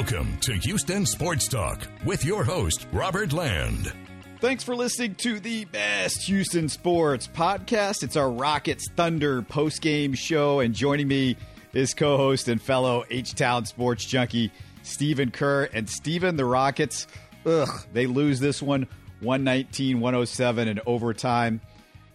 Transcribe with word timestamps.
Welcome 0.00 0.38
to 0.38 0.54
Houston 0.54 1.04
Sports 1.04 1.46
Talk 1.46 1.86
with 2.06 2.24
your 2.24 2.42
host, 2.42 2.86
Robert 2.90 3.34
Land. 3.34 3.92
Thanks 4.40 4.64
for 4.64 4.74
listening 4.74 5.14
to 5.16 5.38
the 5.38 5.66
best 5.66 6.22
Houston 6.22 6.70
sports 6.70 7.28
podcast. 7.28 8.02
It's 8.02 8.16
our 8.16 8.30
Rockets 8.30 8.88
Thunder 8.96 9.42
post-game 9.42 10.14
show, 10.14 10.60
and 10.60 10.74
joining 10.74 11.06
me 11.06 11.36
is 11.74 11.92
co-host 11.92 12.48
and 12.48 12.62
fellow 12.62 13.04
H-Town 13.10 13.66
sports 13.66 14.06
junkie 14.06 14.50
Stephen 14.84 15.30
Kerr. 15.30 15.64
And 15.64 15.86
Stephen, 15.86 16.36
the 16.36 16.46
Rockets, 16.46 17.06
ugh, 17.44 17.68
they 17.92 18.06
lose 18.06 18.40
this 18.40 18.62
one 18.62 18.88
119-107 19.22 20.66
in 20.66 20.80
overtime. 20.86 21.60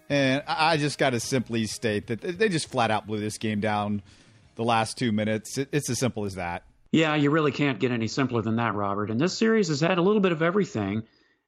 And 0.09 0.41
I 0.47 0.77
just 0.77 0.97
got 0.97 1.11
to 1.11 1.19
simply 1.19 1.67
state 1.67 2.07
that 2.07 2.21
they 2.21 2.49
just 2.49 2.67
flat 2.67 2.89
out 2.89 3.05
blew 3.05 3.19
this 3.19 3.37
game 3.37 3.59
down 3.59 4.01
the 4.55 4.63
last 4.63 4.97
two 4.97 5.11
minutes. 5.11 5.59
It's 5.59 5.87
as 5.87 5.99
simple 5.99 6.25
as 6.25 6.33
that. 6.33 6.63
Yeah, 6.91 7.15
you 7.15 7.29
really 7.29 7.51
can't 7.51 7.79
get 7.79 7.91
any 7.91 8.07
simpler 8.07 8.41
than 8.41 8.57
that, 8.57 8.75
Robert. 8.75 9.11
And 9.11 9.19
this 9.19 9.37
series 9.37 9.67
has 9.67 9.81
had 9.81 9.97
a 9.97 10.01
little 10.01 10.21
bit 10.21 10.31
of 10.31 10.41
everything. 10.41 11.03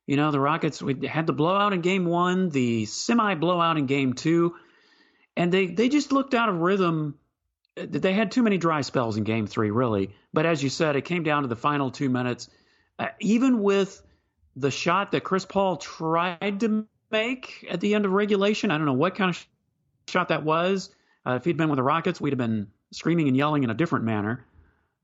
You 0.06 0.16
know, 0.16 0.32
the 0.32 0.40
Rockets 0.40 0.82
we 0.82 1.06
had 1.06 1.28
the 1.28 1.34
blowout 1.34 1.74
in 1.74 1.82
game 1.82 2.06
one, 2.06 2.50
the 2.50 2.86
semi 2.86 3.36
blowout 3.36 3.78
in 3.78 3.86
game 3.86 4.14
two, 4.14 4.56
and 5.36 5.52
they, 5.52 5.68
they 5.68 5.90
just 5.90 6.12
looked 6.12 6.34
out 6.34 6.50
of 6.50 6.60
rhythm. 6.60 7.16
They 7.76 8.14
had 8.14 8.32
too 8.32 8.42
many 8.42 8.58
dry 8.58 8.82
spells 8.82 9.18
in 9.18 9.24
game 9.24 9.48
three, 9.48 9.70
really. 9.70 10.16
But 10.34 10.46
as 10.46 10.64
you 10.64 10.70
said, 10.70 10.96
it 10.96 11.06
came 11.06 11.24
down 11.24 11.44
to 11.44 11.48
the 11.48 11.56
final 11.56 11.92
two 11.92 12.10
minutes. 12.10 12.50
Uh, 12.98 13.10
even 13.20 13.62
with 13.62 14.02
the 14.56 14.72
shot 14.72 15.12
that 15.12 15.24
Chris 15.24 15.46
Paul 15.46 15.78
tried 15.78 16.62
to 16.62 16.88
make 17.12 17.68
at 17.70 17.80
the 17.80 17.94
end 17.94 18.06
of 18.06 18.12
regulation, 18.12 18.72
I 18.72 18.78
don't 18.78 18.88
know 18.88 18.94
what 18.94 19.16
kind 19.16 19.30
of 19.30 19.48
shot 20.10 20.30
that 20.30 20.44
was. 20.44 20.90
Uh, 21.26 21.34
if 21.34 21.46
he'd 21.46 21.58
been 21.58 21.70
with 21.70 21.78
the 21.78 21.84
Rockets, 21.84 22.20
we'd 22.20 22.32
have 22.32 22.40
been 22.40 22.68
screaming 22.92 23.28
and 23.28 23.38
yelling 23.38 23.64
in 23.64 23.70
a 23.70 23.76
different 23.76 24.06
manner. 24.06 24.46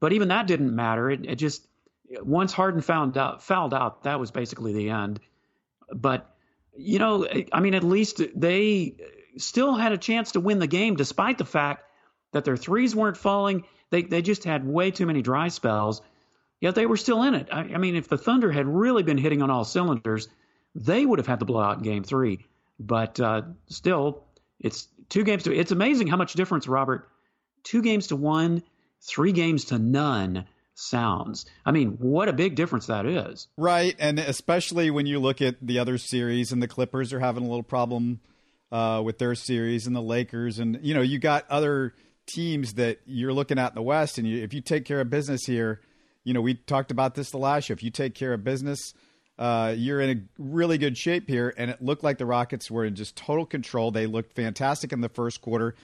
But 0.03 0.11
even 0.11 0.27
that 0.27 0.47
didn't 0.47 0.75
matter. 0.75 1.09
It, 1.09 1.25
it 1.25 1.35
just 1.35 1.65
once 2.09 2.51
Harden 2.51 2.81
found 2.81 3.17
out, 3.17 3.41
fouled 3.41 3.73
out, 3.73 4.03
that 4.03 4.19
was 4.19 4.31
basically 4.31 4.73
the 4.73 4.89
end. 4.89 5.21
But 5.93 6.29
you 6.75 6.99
know, 6.99 7.25
I 7.53 7.61
mean, 7.61 7.73
at 7.73 7.85
least 7.85 8.21
they 8.35 8.97
still 9.37 9.75
had 9.75 9.93
a 9.93 9.97
chance 9.97 10.33
to 10.33 10.41
win 10.41 10.59
the 10.59 10.67
game, 10.67 10.97
despite 10.97 11.37
the 11.37 11.45
fact 11.45 11.85
that 12.33 12.43
their 12.43 12.57
threes 12.57 12.93
weren't 12.93 13.15
falling. 13.15 13.63
They 13.91 14.01
they 14.01 14.21
just 14.21 14.43
had 14.43 14.67
way 14.67 14.91
too 14.91 15.05
many 15.05 15.21
dry 15.21 15.47
spells. 15.47 16.01
Yet 16.59 16.75
they 16.75 16.85
were 16.85 16.97
still 16.97 17.23
in 17.23 17.33
it. 17.33 17.47
I, 17.49 17.59
I 17.59 17.77
mean, 17.77 17.95
if 17.95 18.09
the 18.09 18.17
Thunder 18.17 18.51
had 18.51 18.67
really 18.67 19.03
been 19.03 19.17
hitting 19.17 19.41
on 19.41 19.49
all 19.49 19.63
cylinders, 19.63 20.27
they 20.75 21.05
would 21.05 21.19
have 21.19 21.27
had 21.27 21.39
the 21.39 21.45
blowout 21.45 21.77
in 21.77 21.83
Game 21.83 22.03
Three. 22.03 22.45
But 22.77 23.21
uh, 23.21 23.43
still, 23.67 24.25
it's 24.59 24.89
two 25.07 25.23
games 25.23 25.43
to. 25.43 25.57
It's 25.57 25.71
amazing 25.71 26.07
how 26.07 26.17
much 26.17 26.33
difference, 26.33 26.67
Robert. 26.67 27.07
Two 27.63 27.81
games 27.81 28.07
to 28.07 28.17
one, 28.17 28.63
three 29.07 29.31
games 29.31 29.65
to 29.65 29.77
none 29.77 30.45
sounds. 30.75 31.45
I 31.65 31.71
mean, 31.71 31.97
what 31.99 32.29
a 32.29 32.33
big 32.33 32.55
difference 32.55 32.87
that 32.87 33.05
is. 33.05 33.47
Right. 33.57 33.95
And 33.99 34.19
especially 34.19 34.89
when 34.91 35.05
you 35.05 35.19
look 35.19 35.41
at 35.41 35.55
the 35.61 35.79
other 35.79 35.97
series 35.97 36.51
and 36.51 36.61
the 36.61 36.67
Clippers 36.67 37.13
are 37.13 37.19
having 37.19 37.43
a 37.43 37.47
little 37.47 37.63
problem 37.63 38.21
uh, 38.71 39.01
with 39.05 39.19
their 39.19 39.35
series 39.35 39.85
and 39.85 39.95
the 39.95 40.01
Lakers. 40.01 40.59
And, 40.59 40.79
you 40.81 40.93
know, 40.93 41.01
you 41.01 41.19
got 41.19 41.49
other 41.49 41.93
teams 42.25 42.75
that 42.75 42.99
you're 43.05 43.33
looking 43.33 43.59
at 43.59 43.71
in 43.71 43.75
the 43.75 43.83
West. 43.83 44.17
And 44.17 44.27
you, 44.27 44.41
if 44.41 44.53
you 44.53 44.61
take 44.61 44.85
care 44.85 45.01
of 45.01 45.09
business 45.09 45.45
here, 45.45 45.81
you 46.23 46.33
know, 46.33 46.41
we 46.41 46.55
talked 46.55 46.89
about 46.89 47.15
this 47.15 47.29
the 47.29 47.37
last 47.37 47.69
year. 47.69 47.75
If 47.75 47.83
you 47.83 47.91
take 47.91 48.15
care 48.15 48.33
of 48.33 48.43
business, 48.43 48.93
uh, 49.37 49.75
you're 49.77 50.01
in 50.01 50.17
a 50.17 50.41
really 50.41 50.77
good 50.77 50.97
shape 50.97 51.29
here. 51.29 51.53
And 51.55 51.69
it 51.69 51.81
looked 51.81 52.03
like 52.03 52.17
the 52.17 52.25
Rockets 52.25 52.71
were 52.71 52.85
in 52.85 52.95
just 52.95 53.15
total 53.15 53.45
control. 53.45 53.91
They 53.91 54.07
looked 54.07 54.33
fantastic 54.33 54.91
in 54.91 55.01
the 55.01 55.09
first 55.09 55.41
quarter. 55.41 55.75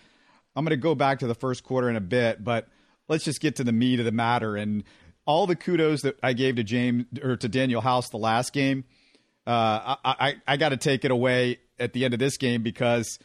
I'm 0.56 0.66
going 0.66 0.72
to 0.72 0.78
go 0.78 0.96
back 0.96 1.20
to 1.20 1.28
the 1.28 1.36
first 1.36 1.64
quarter 1.64 1.90
in 1.90 1.96
a 1.96 2.02
bit, 2.02 2.44
but– 2.44 2.68
let's 3.10 3.26
just 3.26 3.42
get 3.42 3.58
to 3.58 3.64
the 3.66 3.74
meat 3.74 4.00
of 4.00 4.06
the 4.06 4.12
matter. 4.14 4.56
And 4.56 4.86
all 5.26 5.46
the 5.46 5.56
kudos 5.56 6.04
that 6.04 6.18
I 6.24 6.34
gave 6.34 6.56
to 6.56 6.64
James 6.64 7.06
or 7.22 7.36
to 7.36 7.50
Danuel 7.50 7.84
House 7.84 8.10
the 8.10 8.18
last 8.18 8.54
game, 8.54 8.86
uh, 9.46 9.96
I, 10.06 10.16
I, 10.20 10.36
I 10.48 10.58
got 10.58 10.70
to 10.70 10.78
take 10.78 11.04
it 11.04 11.12
away 11.12 11.60
at 11.80 11.94
the 11.94 12.06
end 12.06 12.14
of 12.14 12.20
this 12.20 12.38
game 12.38 12.64
because, 12.64 13.20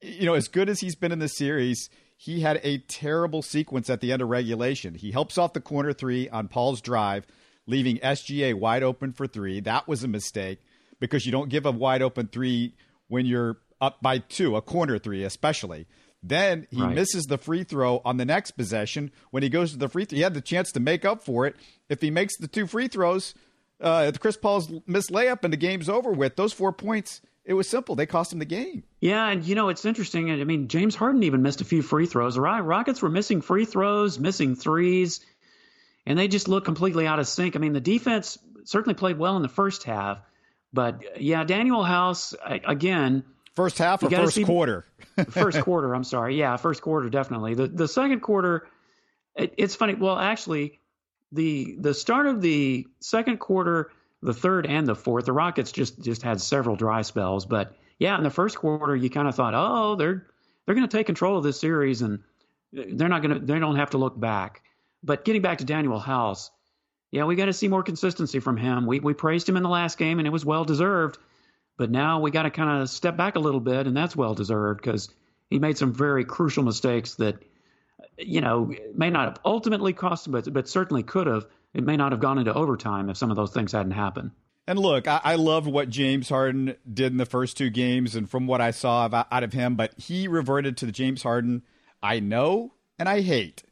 you 0.00 0.26
know, 0.26 0.34
as 0.34 0.48
good 0.48 0.68
as 0.68 0.80
he's 0.80 0.96
been 0.96 1.12
in 1.12 1.18
the 1.18 1.28
series, 1.28 1.88
he 2.16 2.40
had 2.40 2.60
a 2.62 2.78
terrible 2.78 3.42
sequence 3.42 3.90
at 3.90 4.00
the 4.00 4.12
end 4.12 4.22
of 4.22 4.28
regulation. 4.28 4.94
He 4.94 5.12
helps 5.12 5.36
off 5.36 5.52
the 5.52 5.60
corner 5.60 5.92
three 5.92 6.28
on 6.30 6.48
Paul's 6.48 6.80
drive, 6.80 7.26
leaving 7.66 7.98
SGA 7.98 8.54
wide 8.54 8.82
open 8.82 9.12
for 9.12 9.26
three. 9.26 9.60
That 9.60 9.86
was 9.86 10.02
a 10.02 10.08
mistake 10.08 10.60
because 10.98 11.26
you 11.26 11.32
don't 11.32 11.50
give 11.50 11.66
a 11.66 11.70
wide 11.70 12.00
open 12.00 12.28
three 12.28 12.74
when 13.08 13.26
you're 13.26 13.58
up 13.80 14.00
by 14.00 14.18
two, 14.18 14.56
a 14.56 14.62
corner 14.62 14.98
three 14.98 15.24
especially. 15.24 15.86
Then 16.22 16.66
he 16.70 16.82
right. 16.82 16.94
misses 16.94 17.24
the 17.24 17.38
free 17.38 17.64
throw 17.64 18.00
on 18.04 18.16
the 18.16 18.24
next 18.24 18.52
possession. 18.52 19.12
When 19.30 19.42
he 19.42 19.48
goes 19.48 19.72
to 19.72 19.78
the 19.78 19.88
free 19.88 20.04
throw, 20.04 20.16
he 20.16 20.22
had 20.22 20.34
the 20.34 20.40
chance 20.40 20.72
to 20.72 20.80
make 20.80 21.04
up 21.04 21.22
for 21.22 21.46
it. 21.46 21.56
If 21.88 22.00
he 22.00 22.10
makes 22.10 22.36
the 22.36 22.48
two 22.48 22.66
free 22.66 22.88
throws, 22.88 23.34
uh, 23.80 24.10
Chris 24.18 24.36
Paul's 24.36 24.70
missed 24.86 25.10
layup 25.10 25.44
and 25.44 25.52
the 25.52 25.58
game's 25.58 25.88
over 25.88 26.10
with. 26.12 26.36
Those 26.36 26.52
four 26.52 26.72
points, 26.72 27.20
it 27.44 27.54
was 27.54 27.68
simple. 27.68 27.94
They 27.94 28.06
cost 28.06 28.32
him 28.32 28.38
the 28.38 28.44
game. 28.44 28.82
Yeah, 29.00 29.28
and 29.28 29.44
you 29.44 29.54
know 29.54 29.68
it's 29.68 29.84
interesting. 29.84 30.30
I 30.30 30.42
mean, 30.44 30.68
James 30.68 30.94
Harden 30.94 31.22
even 31.22 31.42
missed 31.42 31.60
a 31.60 31.64
few 31.64 31.82
free 31.82 32.06
throws. 32.06 32.34
The 32.34 32.40
Rockets 32.40 33.02
were 33.02 33.10
missing 33.10 33.40
free 33.40 33.64
throws, 33.64 34.18
missing 34.18 34.56
threes, 34.56 35.20
and 36.06 36.18
they 36.18 36.28
just 36.28 36.48
looked 36.48 36.64
completely 36.66 37.06
out 37.06 37.18
of 37.18 37.28
sync. 37.28 37.54
I 37.54 37.58
mean, 37.58 37.72
the 37.72 37.80
defense 37.80 38.38
certainly 38.64 38.94
played 38.94 39.18
well 39.18 39.36
in 39.36 39.42
the 39.42 39.48
first 39.48 39.84
half, 39.84 40.18
but 40.72 41.20
yeah, 41.20 41.44
Danuel 41.44 41.86
House 41.86 42.34
again 42.44 43.24
First 43.56 43.78
half 43.78 44.02
or 44.02 44.10
first 44.10 44.44
quarter? 44.44 44.84
first 45.30 45.60
quarter. 45.62 45.94
I'm 45.94 46.04
sorry. 46.04 46.36
Yeah, 46.36 46.56
first 46.58 46.82
quarter 46.82 47.08
definitely. 47.08 47.54
The 47.54 47.66
the 47.66 47.88
second 47.88 48.20
quarter, 48.20 48.68
it, 49.34 49.54
it's 49.56 49.74
funny. 49.74 49.94
Well, 49.94 50.18
actually, 50.18 50.78
the 51.32 51.76
the 51.80 51.94
start 51.94 52.26
of 52.26 52.42
the 52.42 52.86
second 53.00 53.38
quarter, 53.38 53.90
the 54.22 54.34
third 54.34 54.66
and 54.66 54.86
the 54.86 54.94
fourth, 54.94 55.24
the 55.24 55.32
Rockets 55.32 55.72
just 55.72 55.98
just 56.00 56.22
had 56.22 56.40
several 56.40 56.76
dry 56.76 57.00
spells. 57.00 57.46
But 57.46 57.74
yeah, 57.98 58.16
in 58.18 58.22
the 58.22 58.30
first 58.30 58.58
quarter, 58.58 58.94
you 58.94 59.08
kind 59.08 59.26
of 59.26 59.34
thought, 59.34 59.54
oh, 59.54 59.96
they're 59.96 60.26
they're 60.66 60.74
going 60.74 60.86
to 60.86 60.96
take 60.96 61.06
control 61.06 61.38
of 61.38 61.44
this 61.44 61.58
series 61.58 62.02
and 62.02 62.20
they're 62.72 63.08
not 63.08 63.22
going 63.22 63.40
to 63.40 63.40
they 63.40 63.58
don't 63.58 63.76
have 63.76 63.90
to 63.90 63.98
look 63.98 64.20
back. 64.20 64.62
But 65.02 65.24
getting 65.24 65.40
back 65.40 65.58
to 65.58 65.64
Danuel 65.64 66.02
House, 66.02 66.50
yeah, 67.10 67.24
we 67.24 67.36
got 67.36 67.46
to 67.46 67.54
see 67.54 67.68
more 67.68 67.82
consistency 67.82 68.38
from 68.38 68.58
him. 68.58 68.84
We 68.86 69.00
we 69.00 69.14
praised 69.14 69.48
him 69.48 69.56
in 69.56 69.62
the 69.62 69.70
last 69.70 69.96
game 69.96 70.18
and 70.18 70.26
it 70.26 70.30
was 70.30 70.44
well 70.44 70.66
deserved. 70.66 71.16
But 71.76 71.90
now 71.90 72.20
we 72.20 72.30
got 72.30 72.44
to 72.44 72.50
kind 72.50 72.82
of 72.82 72.88
step 72.88 73.16
back 73.16 73.36
a 73.36 73.40
little 73.40 73.60
bit, 73.60 73.86
and 73.86 73.96
that's 73.96 74.16
well 74.16 74.34
deserved 74.34 74.80
because 74.82 75.08
he 75.50 75.58
made 75.58 75.76
some 75.76 75.92
very 75.92 76.24
crucial 76.24 76.64
mistakes 76.64 77.16
that, 77.16 77.42
you 78.18 78.40
know, 78.40 78.72
may 78.94 79.10
not 79.10 79.28
have 79.28 79.40
ultimately 79.44 79.92
cost 79.92 80.26
him, 80.26 80.32
but, 80.32 80.52
but 80.52 80.68
certainly 80.68 81.02
could 81.02 81.26
have. 81.26 81.46
It 81.74 81.84
may 81.84 81.96
not 81.96 82.12
have 82.12 82.20
gone 82.20 82.38
into 82.38 82.54
overtime 82.54 83.10
if 83.10 83.18
some 83.18 83.30
of 83.30 83.36
those 83.36 83.52
things 83.52 83.72
hadn't 83.72 83.92
happened. 83.92 84.30
And 84.66 84.78
look, 84.78 85.06
I, 85.06 85.20
I 85.22 85.34
love 85.36 85.66
what 85.66 85.90
James 85.90 86.28
Harden 86.28 86.74
did 86.92 87.12
in 87.12 87.18
the 87.18 87.26
first 87.26 87.56
two 87.56 87.70
games, 87.70 88.16
and 88.16 88.28
from 88.28 88.46
what 88.46 88.60
I 88.60 88.70
saw 88.70 89.24
out 89.30 89.44
of 89.44 89.52
him, 89.52 89.76
but 89.76 89.92
he 89.98 90.26
reverted 90.26 90.76
to 90.78 90.86
the 90.86 90.92
James 90.92 91.22
Harden 91.22 91.62
I 92.02 92.20
know 92.20 92.72
and 92.98 93.08
I 93.08 93.20
hate. 93.20 93.62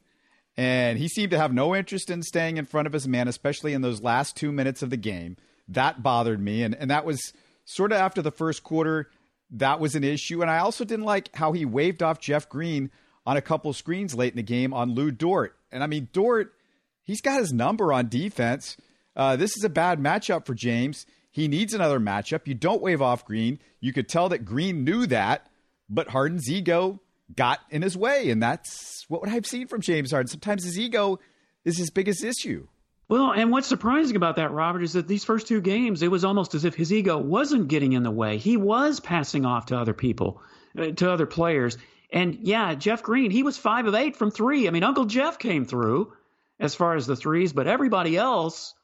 And 0.57 0.99
he 0.99 1.09
seemed 1.09 1.31
to 1.33 1.39
have 1.39 1.53
no 1.53 1.75
interest 1.75 2.11
in 2.11 2.23
staying 2.23 2.59
in 2.59 2.65
front 2.65 2.87
of 2.87 2.93
his 2.93 3.09
man, 3.09 3.27
especially 3.27 3.73
in 3.73 3.83
those 3.83 4.03
last 4.03 4.37
two 4.37 4.53
minutes 4.53 4.83
of 4.83 4.91
the 4.91 4.97
game. 4.97 5.37
That 5.67 6.03
bothered 6.03 6.41
me. 6.41 6.63
And, 6.63 6.75
and 6.75 6.91
that 6.91 7.05
was 7.05 7.33
sort 7.65 7.93
of 7.93 7.99
after 7.99 8.23
the 8.23 8.31
first 8.31 8.63
quarter, 8.63 9.11
that 9.51 9.81
was 9.81 9.95
an 9.95 10.05
issue. 10.05 10.43
And 10.43 10.51
I 10.51 10.59
also 10.59 10.85
didn't 10.85 11.05
like 11.05 11.35
how 11.35 11.53
he 11.53 11.65
waved 11.65 12.03
off 12.03 12.21
Jeff 12.21 12.49
Green 12.49 12.91
on 13.27 13.37
a 13.37 13.43
couple 13.43 13.73
screens 13.73 14.15
late 14.15 14.33
in 14.33 14.37
the 14.37 14.43
game 14.43 14.73
on 14.75 14.95
Lu 14.95 15.11
Dort. 15.11 15.57
And 15.73 15.83
I 15.83 15.87
mean, 15.87 16.09
Dort, 16.13 16.55
he's 17.03 17.21
got 17.21 17.41
his 17.41 17.53
number 17.53 17.93
on 17.93 18.09
defense. 18.09 18.77
Uh, 19.17 19.37
this 19.37 19.57
is 19.57 19.65
a 19.65 19.69
bad 19.69 20.01
matchup 20.01 20.47
for 20.47 20.55
James. 20.55 21.07
He 21.31 21.49
needs 21.49 21.75
another 21.75 21.99
matchup. 21.99 22.47
You 22.47 22.55
don't 22.55 22.83
wave 22.83 23.03
off 23.03 23.25
Green. 23.25 23.59
You 23.81 23.93
could 23.93 24.09
tell 24.09 24.29
that 24.29 24.45
Green 24.45 24.85
knew 24.85 25.07
that, 25.07 25.49
but 25.89 26.09
Harden's 26.09 26.51
ego 26.51 27.01
got 27.35 27.61
in 27.71 27.83
his 27.83 27.97
way. 27.97 28.31
And 28.31 28.43
that's 28.43 29.05
what 29.09 29.29
I've 29.29 29.47
seen 29.47 29.67
from 29.67 29.81
James 29.81 30.11
Harden. 30.11 30.29
Sometimes 30.29 30.65
his 30.65 30.79
ego 30.79 31.19
is 31.65 31.79
his 31.79 31.91
biggest 31.91 32.23
issue. 32.23 32.69
Well, 33.09 33.33
and 33.33 33.51
what's 33.51 33.67
surprising 33.67 34.17
about 34.17 34.37
that, 34.37 34.53
Robert, 34.53 34.83
is 34.83 34.95
that 34.95 35.07
these 35.07 35.25
first 35.25 35.47
two 35.47 35.61
games, 35.61 36.03
it 36.03 36.11
was 36.11 36.25
almost 36.25 36.55
as 36.55 36.65
if 36.65 36.75
his 36.75 36.93
ego 36.93 37.19
wasn't 37.19 37.69
getting 37.69 37.93
in 37.93 38.03
the 38.03 38.11
way. 38.11 38.39
He 38.39 38.57
was 38.57 38.99
passing 38.99 39.45
off 39.45 39.67
to 39.67 39.79
other 39.79 39.93
people, 39.93 40.41
uh, 40.79 40.93
to 40.93 41.11
other 41.11 41.27
players. 41.27 41.77
And 42.11 42.39
yeah, 42.41 42.75
Jeff 42.75 43.03
Green, 43.03 43.31
he 43.31 43.43
was 43.43 43.59
five 43.59 43.87
of 43.87 43.95
eight 43.95 44.17
from 44.17 44.31
three. 44.31 44.69
I 44.69 44.71
mean, 44.71 44.85
Uncle 44.85 45.05
Jeff 45.05 45.39
came 45.39 45.67
through 45.67 46.13
as 46.59 46.75
far 46.75 46.95
as 46.95 47.07
the 47.07 47.17
threes, 47.17 47.53
but 47.53 47.67
everybody 47.67 48.17
else, 48.17 48.75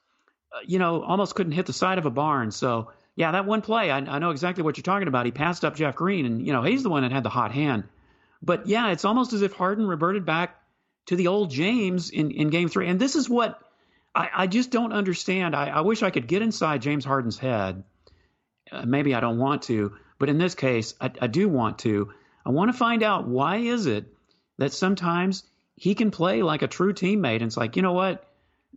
uh, 0.52 0.58
you 0.66 0.78
know, 0.78 1.02
almost 1.02 1.34
couldn't 1.34 1.52
hit 1.52 1.66
the 1.66 1.72
side 1.72 1.98
of 1.98 2.06
a 2.06 2.10
barn. 2.10 2.50
So 2.50 2.90
yeah, 3.16 3.32
that 3.32 3.46
one 3.46 3.62
play, 3.62 3.90
I, 3.90 3.98
I 3.98 4.18
know 4.18 4.30
exactly 4.30 4.64
what 4.64 4.76
you're 4.76 4.82
talking 4.82 5.08
about. 5.08 5.26
He 5.26 5.32
passed 5.32 5.64
up 5.64 5.76
Jeff 5.76 5.94
Green, 5.94 6.26
and 6.26 6.46
you 6.46 6.52
know 6.52 6.62
he's 6.62 6.82
the 6.82 6.90
one 6.90 7.02
that 7.02 7.12
had 7.12 7.22
the 7.22 7.30
hot 7.30 7.52
hand. 7.52 7.84
But 8.42 8.66
yeah, 8.66 8.90
it's 8.90 9.04
almost 9.04 9.32
as 9.32 9.42
if 9.42 9.52
Harden 9.52 9.86
reverted 9.86 10.24
back 10.24 10.58
to 11.06 11.16
the 11.16 11.26
old 11.26 11.50
James 11.50 12.10
in, 12.10 12.30
in 12.30 12.48
Game 12.50 12.68
Three, 12.68 12.88
and 12.88 13.00
this 13.00 13.16
is 13.16 13.28
what 13.28 13.60
I, 14.14 14.28
I 14.34 14.46
just 14.46 14.70
don't 14.70 14.92
understand. 14.92 15.54
I, 15.54 15.68
I, 15.68 15.80
wish 15.82 16.02
I 16.02 16.10
could 16.10 16.26
get 16.26 16.42
inside 16.42 16.82
James 16.82 17.04
Harden's 17.04 17.38
head. 17.38 17.84
Uh, 18.70 18.84
maybe 18.84 19.14
I 19.14 19.20
don't 19.20 19.38
want 19.38 19.62
to, 19.62 19.94
but 20.18 20.28
in 20.28 20.38
this 20.38 20.54
case, 20.54 20.94
I, 21.00 21.10
I 21.20 21.26
do 21.26 21.48
want 21.48 21.80
to. 21.80 22.12
I 22.44 22.50
want 22.50 22.72
to 22.72 22.76
find 22.76 23.02
out 23.02 23.28
why 23.28 23.56
is 23.58 23.86
it 23.86 24.06
that 24.58 24.72
sometimes 24.72 25.44
he 25.76 25.94
can 25.94 26.10
play 26.10 26.42
like 26.42 26.62
a 26.62 26.68
true 26.68 26.92
teammate. 26.92 27.36
And 27.36 27.44
it's 27.44 27.56
like, 27.56 27.76
you 27.76 27.82
know 27.82 27.92
what? 27.92 28.26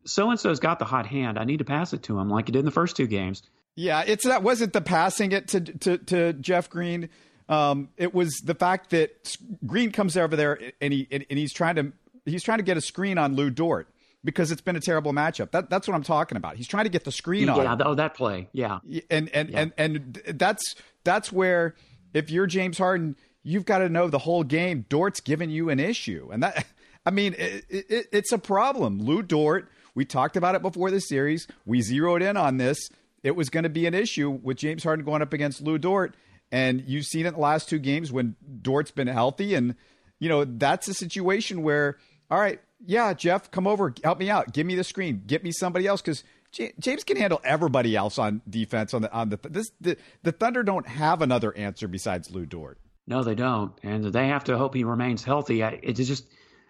so 0.06 0.30
and 0.30 0.40
so's 0.40 0.60
got 0.60 0.80
the 0.80 0.86
hot 0.86 1.06
hand. 1.06 1.38
I 1.38 1.44
need 1.44 1.60
to 1.60 1.66
pass 1.66 1.94
it 1.94 2.04
to 2.04 2.20
him 2.20 2.30
like 2.30 2.48
he 2.48 2.52
did 2.52 2.60
in 2.60 2.66
the 2.66 2.72
first 2.72 2.96
two 2.96 3.08
games. 3.08 3.44
Yeah, 3.76 4.04
it's 4.06 4.26
that 4.26 4.44
wasn't 4.44 4.74
the 4.74 4.82
passing 4.82 5.32
it 5.32 5.48
to 5.50 5.62
to, 5.62 5.98
to 5.98 6.34
Jeff 6.34 6.70
Green. 6.70 7.10
Um, 7.50 7.90
it 7.98 8.14
was 8.14 8.42
the 8.44 8.56
fact 8.56 8.92
that 8.92 9.36
Green 9.66 9.92
comes 9.92 10.16
over 10.16 10.36
there 10.36 10.60
and 10.80 10.94
he 10.94 11.08
and, 11.12 11.26
and 11.30 11.40
he's 11.40 11.54
trying 11.54 11.76
to 11.76 11.94
he's 12.26 12.44
trying 12.44 12.60
to 12.60 12.64
get 12.64 12.78
a 12.78 12.82
screen 12.82 13.18
on 13.18 13.36
Lu 13.36 13.50
Dort 13.50 13.88
because 14.24 14.52
it's 14.52 14.62
been 14.62 14.76
a 14.76 14.82
terrible 14.82 15.14
matchup. 15.14 15.52
That, 15.52 15.70
that's 15.70 15.88
what 15.88 15.96
I'm 15.96 16.04
talking 16.04 16.38
about. 16.38 16.56
He's 16.56 16.68
trying 16.68 16.86
to 16.86 16.90
get 16.90 17.04
the 17.04 17.12
screen 17.12 17.48
yeah, 17.48 17.56
on. 17.56 17.80
Yeah, 17.80 17.86
oh, 17.86 17.96
that 17.96 18.16
play. 18.16 18.50
Yeah. 18.54 18.80
And 19.10 19.30
and, 19.30 19.50
yeah. 19.50 19.60
and 19.60 19.74
and 19.78 20.22
that's 20.36 20.76
that's 21.04 21.32
where 21.32 21.76
if 22.14 22.30
you're 22.30 22.48
James 22.48 22.78
Harden, 22.78 23.16
you've 23.44 23.66
got 23.66 23.80
to 23.80 23.90
know 23.90 24.10
the 24.10 24.20
whole 24.20 24.44
game. 24.44 24.86
Dort's 24.88 25.20
giving 25.20 25.50
you 25.50 25.70
an 25.70 25.80
issue, 25.80 26.30
and 26.32 26.44
that 26.44 26.66
I 27.06 27.12
mean 27.12 27.36
it, 27.38 27.66
it, 27.70 28.08
it's 28.12 28.32
a 28.32 28.38
problem. 28.38 29.00
Lu 29.00 29.22
Dort. 29.22 29.70
We 29.96 30.06
talked 30.06 30.38
about 30.38 30.56
it 30.56 30.64
before 30.64 30.90
the 30.90 31.00
series. 31.00 31.48
We 31.68 31.82
zeroed 31.82 32.24
in 32.24 32.36
on 32.36 32.58
this. 32.58 32.80
It 33.22 33.36
was 33.36 33.52
going 33.52 33.64
to 33.64 33.70
be 33.70 33.86
an 33.86 33.94
issue 33.94 34.30
with 34.32 34.58
James 34.58 34.84
Harden 34.84 35.06
going 35.06 35.22
up 35.22 35.34
against 35.34 35.62
Lu 35.62 35.78
Dort, 35.78 36.16
and 36.52 36.84
you've 36.88 37.06
seen 37.06 37.26
it 37.26 37.30
in 37.30 37.34
the 37.36 37.40
last 37.40 37.70
two 37.70 37.78
games 37.78 38.12
when 38.12 38.36
Dort's 38.62 38.90
been 38.90 39.08
healthy, 39.08 39.54
and 39.54 39.76
you 40.20 40.30
know 40.30 40.46
that's 40.46 40.88
a 40.88 40.94
situation 40.94 41.62
where 41.62 41.98
all 42.34 42.40
right, 42.40 42.60
yeah, 42.86 43.14
Jeff, 43.14 43.52
come 43.52 43.68
over, 43.68 43.94
help 44.04 44.20
me 44.20 44.30
out, 44.30 44.54
give 44.54 44.66
me 44.66 44.76
the 44.76 44.84
screen, 44.84 45.24
get 45.26 45.44
me 45.44 45.52
somebody 45.52 45.88
else 45.88 46.02
because 46.02 46.24
James 46.52 47.04
can 47.04 47.18
handle 47.18 47.42
everybody 47.44 47.96
else 47.96 48.20
on 48.20 48.42
defense. 48.48 48.94
On 48.94 49.02
the 49.02 49.12
on 49.12 49.30
the 49.30 49.40
this 49.50 49.72
the, 49.82 49.98
the 50.22 50.32
Thunder 50.32 50.64
don't 50.64 50.88
have 50.88 51.22
another 51.22 51.56
answer 51.58 51.88
besides 51.88 52.30
Lu 52.30 52.46
Dort. 52.46 52.78
No, 53.08 53.24
they 53.24 53.36
don't, 53.36 53.74
and 53.84 54.06
they 54.06 54.28
have 54.28 54.46
to 54.46 54.58
hope 54.58 54.76
he 54.76 54.84
remains 54.84 55.24
healthy. 55.24 55.62
It's 55.62 56.00
just 56.08 56.28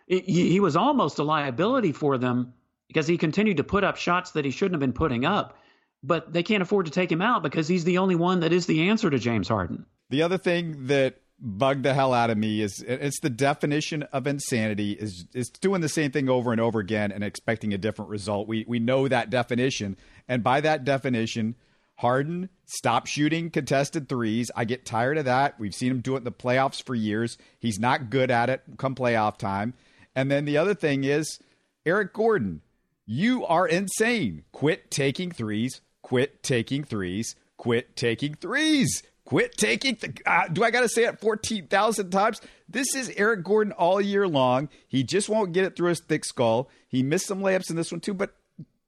it, 0.07 0.23
he 0.23 0.59
was 0.59 0.75
almost 0.75 1.19
a 1.19 1.23
liability 1.23 1.91
for 1.91 2.17
them 2.17 2.53
because 2.87 3.07
he 3.07 3.17
continued 3.17 3.57
to 3.57 3.63
put 3.63 3.83
up 3.83 3.97
shots 3.97 4.31
that 4.31 4.45
he 4.45 4.51
shouldn't 4.51 4.75
have 4.75 4.79
been 4.79 4.93
putting 4.93 5.25
up. 5.25 5.57
But 6.01 6.33
they 6.33 6.43
can't 6.43 6.61
afford 6.61 6.85
to 6.85 6.91
take 6.91 7.11
him 7.11 7.21
out 7.21 7.43
because 7.43 7.67
he's 7.67 7.85
the 7.85 7.99
only 7.99 8.15
one 8.15 8.41
that 8.41 8.51
is 8.51 8.65
the 8.65 8.89
answer 8.89 9.09
to 9.09 9.19
James 9.19 9.47
Harden. 9.47 9.85
The 10.09 10.21
other 10.21 10.37
thing 10.37 10.87
that 10.87 11.22
bugged 11.39 11.83
the 11.83 11.93
hell 11.93 12.13
out 12.13 12.29
of 12.29 12.37
me 12.37 12.61
is 12.61 12.83
it's 12.87 13.19
the 13.19 13.29
definition 13.29 14.03
of 14.03 14.27
insanity 14.27 14.93
is 14.93 15.25
is 15.33 15.49
doing 15.49 15.81
the 15.81 15.89
same 15.89 16.11
thing 16.11 16.29
over 16.29 16.51
and 16.51 16.61
over 16.61 16.79
again 16.79 17.11
and 17.11 17.23
expecting 17.23 17.73
a 17.73 17.77
different 17.77 18.09
result. 18.09 18.47
We 18.47 18.65
we 18.67 18.79
know 18.79 19.07
that 19.07 19.29
definition, 19.29 19.97
and 20.27 20.43
by 20.43 20.61
that 20.61 20.83
definition, 20.83 21.55
Harden 21.95 22.49
stop 22.65 23.07
shooting 23.07 23.49
contested 23.49 24.09
threes. 24.09 24.49
I 24.55 24.65
get 24.65 24.85
tired 24.85 25.17
of 25.17 25.25
that. 25.25 25.59
We've 25.59 25.75
seen 25.75 25.91
him 25.91 26.01
do 26.01 26.15
it 26.15 26.19
in 26.19 26.23
the 26.23 26.31
playoffs 26.31 26.83
for 26.83 26.95
years. 26.95 27.37
He's 27.59 27.79
not 27.79 28.09
good 28.09 28.31
at 28.31 28.49
it 28.49 28.61
come 28.77 28.95
playoff 28.95 29.37
time. 29.37 29.73
And 30.15 30.29
then 30.31 30.45
the 30.45 30.57
other 30.57 30.73
thing 30.73 31.03
is 31.03 31.39
Eric 31.85 32.13
Gordon, 32.13 32.61
you 33.05 33.45
are 33.45 33.67
insane. 33.67 34.43
Quit 34.51 34.89
taking 34.89 35.31
threes. 35.31 35.81
Quit 36.01 36.43
taking 36.43 36.83
threes. 36.83 37.35
Quit 37.57 37.95
taking 37.95 38.35
threes. 38.35 39.03
Quit 39.25 39.55
taking. 39.55 39.97
the. 40.01 40.13
uh, 40.25 40.47
do 40.49 40.63
I 40.63 40.71
got 40.71 40.81
to 40.81 40.89
say 40.89 41.05
it 41.05 41.19
14,000 41.19 42.09
times? 42.09 42.41
This 42.67 42.93
is 42.93 43.09
Eric 43.15 43.43
Gordon 43.43 43.71
all 43.73 44.01
year 44.01 44.27
long. 44.27 44.69
He 44.87 45.03
just 45.03 45.29
won't 45.29 45.53
get 45.53 45.63
it 45.63 45.75
through 45.75 45.89
his 45.89 46.01
thick 46.01 46.25
skull. 46.25 46.69
He 46.89 47.03
missed 47.03 47.27
some 47.27 47.41
layups 47.41 47.69
in 47.69 47.75
this 47.75 47.91
one 47.91 48.01
too, 48.01 48.13
but 48.13 48.35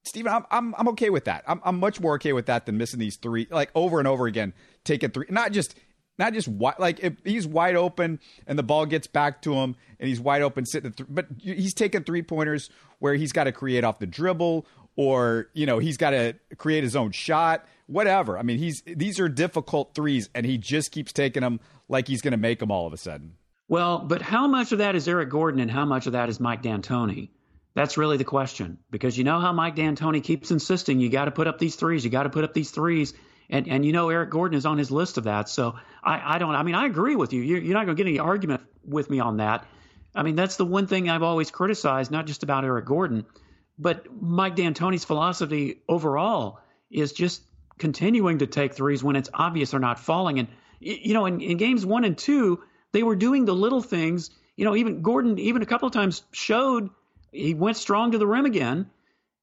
Stephen, 0.04 0.32
I'm, 0.32 0.46
I'm, 0.52 0.76
I'm 0.78 0.88
okay 0.90 1.10
with 1.10 1.26
that. 1.26 1.44
I'm, 1.48 1.62
I'm 1.64 1.80
much 1.80 2.00
more 2.00 2.16
okay 2.16 2.34
with 2.34 2.46
that 2.48 2.66
than 2.66 2.78
missing 2.78 3.00
these 3.00 3.18
three, 3.18 3.48
like 3.50 3.72
over 3.74 3.98
and 4.00 4.08
over 4.08 4.28
again, 4.28 4.54
taking 4.84 5.10
three, 5.10 5.26
not 5.30 5.52
just, 5.52 5.76
not 6.20 6.34
just 6.34 6.48
wide, 6.48 6.76
like 6.80 7.00
if 7.00 7.14
he's 7.24 7.48
wide 7.48 7.76
open 7.76 8.20
and 8.46 8.60
the 8.60 8.64
ball 8.64 8.86
gets 8.86 9.08
back 9.08 9.42
to 9.44 9.54
him 9.56 9.76
and 10.00 10.08
he's 10.08 10.20
wide 10.20 10.42
open 10.42 10.66
sitting, 10.66 10.92
th- 10.92 11.08
but 11.10 11.28
he's 11.40 11.74
taking 11.74 12.04
three 12.04 12.22
pointers 12.22 12.70
where 13.00 13.16
he's 13.16 13.32
got 13.32 13.46
to 13.46 13.52
create 13.52 13.84
off 13.84 14.00
the 14.00 14.06
dribble 14.06 14.66
or, 14.96 15.50
you 15.54 15.66
know, 15.66 15.80
he's 15.80 15.98
got 15.98 16.12
to 16.12 16.36
create 16.58 16.84
his 16.84 16.96
own 16.96 17.12
shot 17.12 17.66
whatever. 17.88 18.38
I 18.38 18.44
mean, 18.44 18.58
he's 18.58 18.82
these 18.86 19.20
are 19.20 19.30
difficult 19.30 19.94
threes, 19.96 20.30
and 20.34 20.46
he 20.46 20.58
just 20.58 20.92
keeps 20.92 21.14
taking 21.14 21.42
them 21.42 21.60
like 21.88 22.08
he's 22.08 22.22
going 22.22 22.32
to 22.32 22.38
make 22.38 22.60
them 22.60 22.72
all 22.72 22.88
of 22.88 22.94
a 22.94 22.98
sudden. 22.98 23.36
Well, 23.68 24.00
but 24.00 24.22
how 24.22 24.48
much 24.48 24.72
of 24.72 24.78
that 24.80 24.96
is 24.96 25.08
Eric 25.08 25.30
Gordon, 25.30 25.60
and 25.60 25.72
how 25.72 25.86
much 25.86 26.06
of 26.08 26.14
that 26.14 26.30
is 26.30 26.40
Mike 26.40 26.62
D'Antoni? 26.62 27.30
That's 27.74 27.98
really 27.98 28.18
the 28.18 28.24
question, 28.24 28.78
because 28.90 29.18
you 29.18 29.24
know 29.24 29.40
how 29.40 29.52
Mike 29.52 29.76
D'Antoni 29.76 30.24
keeps 30.24 30.52
insisting 30.52 31.00
you 31.00 31.10
got 31.10 31.26
to 31.26 31.32
put 31.32 31.48
up 31.48 31.60
these 31.60 31.76
threes, 31.76 32.06
you 32.06 32.12
got 32.12 32.24
to 32.24 32.30
put 32.30 32.44
up 32.44 32.54
these 32.54 32.72
threes, 32.72 33.14
and 33.50 33.68
and 33.68 33.86
you 33.86 33.92
know 33.92 34.10
Eric 34.10 34.30
Gordon 34.30 34.58
is 34.58 34.66
on 34.66 34.78
his 34.78 34.92
list 34.92 35.18
of 35.18 35.26
that. 35.26 35.50
So 35.50 35.76
I 36.04 36.36
I 36.36 36.38
don't. 36.38 36.56
I 36.56 36.64
mean, 36.64 36.76
I 36.76 36.86
agree 36.86 37.16
with 37.16 37.34
you. 37.34 37.42
You're, 37.42 37.60
you're 37.60 37.74
not 37.74 37.86
going 37.86 37.98
to 37.98 38.04
get 38.04 38.10
any 38.10 38.20
argument 38.20 38.62
with 38.84 39.10
me 39.10 39.20
on 39.20 39.38
that. 39.38 39.66
I 40.14 40.24
mean, 40.24 40.36
that's 40.36 40.56
the 40.56 40.66
one 40.66 40.88
thing 40.88 41.10
I've 41.10 41.24
always 41.24 41.52
criticized, 41.52 42.10
not 42.10 42.26
just 42.26 42.44
about 42.44 42.64
Eric 42.64 42.86
Gordon, 42.86 43.26
but 43.78 44.06
Mike 44.22 44.56
D'Antoni's 44.56 45.04
philosophy 45.04 45.82
overall 45.90 46.60
is 46.90 47.12
just 47.12 47.42
continuing 47.78 48.40
to 48.40 48.48
take 48.48 48.74
threes 48.74 49.04
when 49.04 49.16
it's 49.16 49.30
obvious 49.34 49.72
they're 49.72 49.80
not 49.80 50.00
falling. 50.00 50.40
And 50.40 50.48
you 50.80 51.14
know, 51.14 51.26
in, 51.26 51.42
in 51.42 51.58
games 51.58 51.86
one 51.86 52.04
and 52.04 52.18
two, 52.18 52.64
they 52.92 53.04
were 53.04 53.16
doing 53.16 53.46
the 53.46 53.56
little 53.56 53.82
things. 53.82 54.30
You 54.56 54.66
know, 54.66 54.76
even 54.76 55.02
Gordon, 55.02 55.38
even 55.40 55.62
a 55.62 55.66
couple 55.66 55.88
of 55.88 55.94
times 55.94 56.24
showed 56.32 56.90
he 57.32 57.54
went 57.54 57.78
strong 57.78 58.12
to 58.12 58.18
the 58.18 58.28
rim 58.28 58.46
again. 58.46 58.90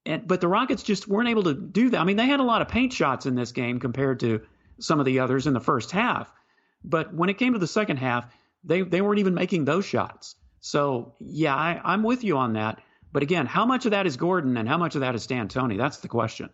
And, 0.05 0.27
but 0.27 0.41
the 0.41 0.49
Rockets 0.49 0.83
just 0.83 1.07
weren't 1.07 1.29
able 1.29 1.45
to 1.45 1.55
do 1.55 1.91
that. 1.91 2.01
I 2.01 2.05
mean, 2.05 2.17
they 2.17 2.27
had 2.27 2.41
a 2.41 2.45
lot 2.45 2.63
of 2.63 2.69
paint 2.69 2.93
shots 2.93 3.27
in 3.27 3.35
this 3.35 3.53
game 3.53 3.79
compared 3.79 4.21
to 4.21 4.41
some 4.81 4.99
of 4.99 5.07
the 5.07 5.21
others 5.21 5.47
in 5.47 5.53
the 5.53 5.61
first 5.61 5.91
half. 5.91 6.33
But 6.83 7.15
when 7.15 7.29
it 7.29 7.39
came 7.39 7.53
to 7.53 7.59
the 7.59 7.67
second 7.67 7.99
half, 7.99 8.27
they, 8.65 8.83
they 8.83 9.01
weren't 9.01 9.21
even 9.21 9.35
making 9.35 9.65
those 9.65 9.85
shots. 9.85 10.35
So, 10.61 11.15
yeah, 11.21 11.55
I, 11.55 11.81
I'm 11.85 12.03
with 12.03 12.25
you 12.25 12.37
on 12.39 12.55
that. 12.55 12.81
But 13.13 13.23
again, 13.23 13.47
how 13.47 13.67
much 13.67 13.85
of 13.85 13.91
that 13.91 14.07
is 14.07 14.17
Gordon 14.17 14.57
and 14.57 14.69
how 14.69 14.79
much 14.79 14.95
of 14.95 15.03
that 15.03 15.15
is 15.15 15.27
D'Antoni? 15.27 15.77
That's 15.77 15.99
the 15.99 16.09
question. 16.09 16.51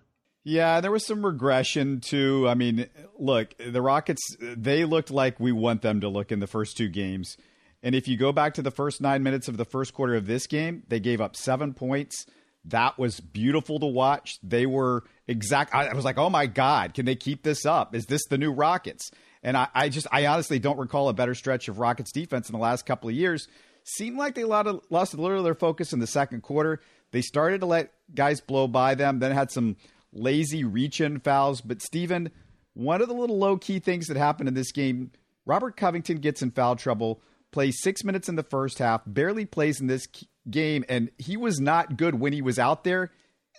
Yeah, 0.49 0.81
there 0.81 0.91
was 0.91 1.05
some 1.05 1.27
regression 1.27 2.01
too. 2.01 2.47
I 2.49 2.55
mean, 2.55 2.87
look, 3.19 3.55
the 3.59 3.83
Rockets, 3.83 4.35
they 4.41 4.87
looked 4.87 5.11
like 5.11 5.39
we 5.39 5.53
want 5.53 5.83
them 5.83 6.01
to 6.01 6.09
look 6.09 6.33
in 6.33 6.41
the 6.41 6.47
first 6.47 6.79
two 6.79 6.89
games. 6.89 7.37
And 7.83 7.95
if 7.95 8.09
you 8.09 8.17
go 8.17 8.33
back 8.33 8.55
to 8.55 8.63
the 8.63 8.71
first 8.71 9.03
nine 9.03 9.23
minutes 9.23 9.49
of 9.49 9.59
the 9.59 9.67
first 9.67 9.93
quarter 9.93 10.15
of 10.15 10.27
this 10.27 10.47
game, 10.47 10.85
they 10.89 11.01
gave 11.01 11.21
up 11.21 11.37
seven 11.37 11.75
points. 11.75 12.25
That 12.65 12.99
was 12.99 13.21
beautiful 13.21 13.79
to 13.79 13.85
watch. 13.85 14.39
They 14.43 14.65
were 14.65 15.05
exact. 15.27 15.75
I 15.75 15.93
was 15.93 16.07
like, 16.07 16.17
oh 16.17 16.31
my 16.31 16.47
God, 16.47 16.95
can 16.95 17.05
they 17.05 17.15
keep 17.15 17.43
this 17.43 17.67
up? 17.67 17.95
Is 17.95 18.07
this 18.07 18.25
the 18.31 18.39
new 18.39 18.51
Rockets? 18.51 19.11
And 19.43 19.55
I, 19.55 19.69
I 19.75 19.91
just, 19.91 20.07
I 20.11 20.25
honestly 20.29 20.59
don't 20.59 20.79
recall 20.79 21.11
a 21.11 21.13
better 21.13 21.35
stretch 21.35 21.69
of 21.69 21.79
Rockets 21.79 22.11
defense 22.11 22.49
in 22.49 22.55
the 22.55 22.59
last 22.59 22.87
couple 22.87 23.11
of 23.11 23.15
years. 23.15 23.49
Seemed 23.85 24.17
like 24.17 24.35
they 24.35 24.45
lost 24.45 25.13
a 25.13 25.21
little 25.21 25.37
of 25.37 25.45
their 25.45 25.55
focus 25.55 25.93
in 25.93 25.99
the 25.99 26.07
second 26.07 26.41
quarter. 26.43 26.81
They 27.11 27.21
started 27.21 27.61
to 27.61 27.67
let 27.67 27.93
guys 28.15 28.41
blow 28.41 28.67
by 28.67 28.95
them, 28.95 29.19
then 29.19 29.33
had 29.33 29.51
some 29.51 29.77
lazy 30.13 30.65
reach 30.65 31.01
in 31.01 31.21
fouls. 31.21 31.61
But, 31.61 31.83
Stephen, 31.83 32.31
one 32.75 33.03
of 33.03 33.09
the 33.09 33.15
little 33.15 33.39
low 33.39 33.57
key 33.57 33.79
things 33.79 34.07
that 34.07 34.17
happened 34.17 34.49
in 34.49 34.55
this 34.55 34.73
game 34.73 35.11
Robert 35.49 35.79
Covington 35.79 36.19
gets 36.19 36.43
in 36.43 36.51
foul 36.51 36.77
trouble, 36.77 37.23
plays 37.53 37.81
six 37.81 38.05
minutes 38.05 38.29
in 38.29 38.37
the 38.37 38.43
first 38.43 38.79
half, 38.79 39.01
barely 39.07 39.47
plays 39.47 39.81
in 39.81 39.87
this 39.87 40.07
game, 40.51 40.85
and 40.91 41.11
he 41.17 41.39
was 41.39 41.59
not 41.59 41.97
good 41.97 42.15
when 42.21 42.35
he 42.35 42.43
was 42.43 42.59
out 42.59 42.85
there. 42.85 43.11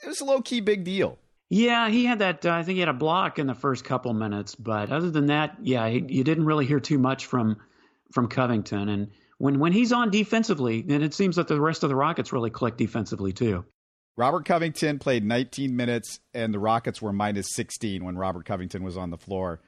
It 0.03 0.08
was 0.08 0.22
a 0.22 0.25
low 0.25 0.39
key 0.41 0.62
big 0.62 0.84
deal. 0.84 1.18
Yeah, 1.50 1.89
he 1.89 2.06
had 2.06 2.20
that. 2.20 2.46
Uh, 2.46 2.51
I 2.51 2.63
think 2.63 2.75
he 2.75 2.79
had 2.79 2.89
a 2.89 2.94
block 2.94 3.39
in 3.39 3.48
the 3.48 3.56
first 3.56 3.84
couple 3.84 4.13
minutes, 4.13 4.53
but 4.53 4.91
other 4.91 5.10
than 5.10 5.25
that, 5.25 5.58
yeah, 5.63 5.89
he, 5.89 6.06
you 6.08 6.24
didn't 6.24 6.46
really 6.46 6.68
hear 6.68 6.79
too 6.79 7.00
much 7.00 7.25
from 7.25 7.58
from 8.13 8.27
Covington. 8.27 8.88
And 8.88 9.10
when 9.39 9.58
when 9.58 9.74
he's 9.74 9.91
on 9.91 10.12
defensively, 10.12 10.84
then 10.84 11.01
it 11.01 11.15
seems 11.15 11.38
that 11.38 11.48
the 11.48 11.60
rest 11.60 11.82
of 11.82 11.89
the 11.89 11.96
Rockets 11.96 12.32
really 12.32 12.51
click 12.51 12.77
defensively 12.77 13.34
too. 13.34 13.65
Robert 14.20 14.44
Covington 14.44 15.00
played 15.00 15.24
19 15.24 15.78
minutes, 15.78 16.20
and 16.34 16.54
the 16.54 16.60
Rockets 16.60 17.02
were 17.02 17.14
minus 17.14 17.48
16 17.54 18.04
when 18.04 18.18
Robert 18.18 18.44
Covington 18.44 18.84
was 18.84 18.98
on 18.98 19.12
the 19.12 19.18
floor. 19.18 19.62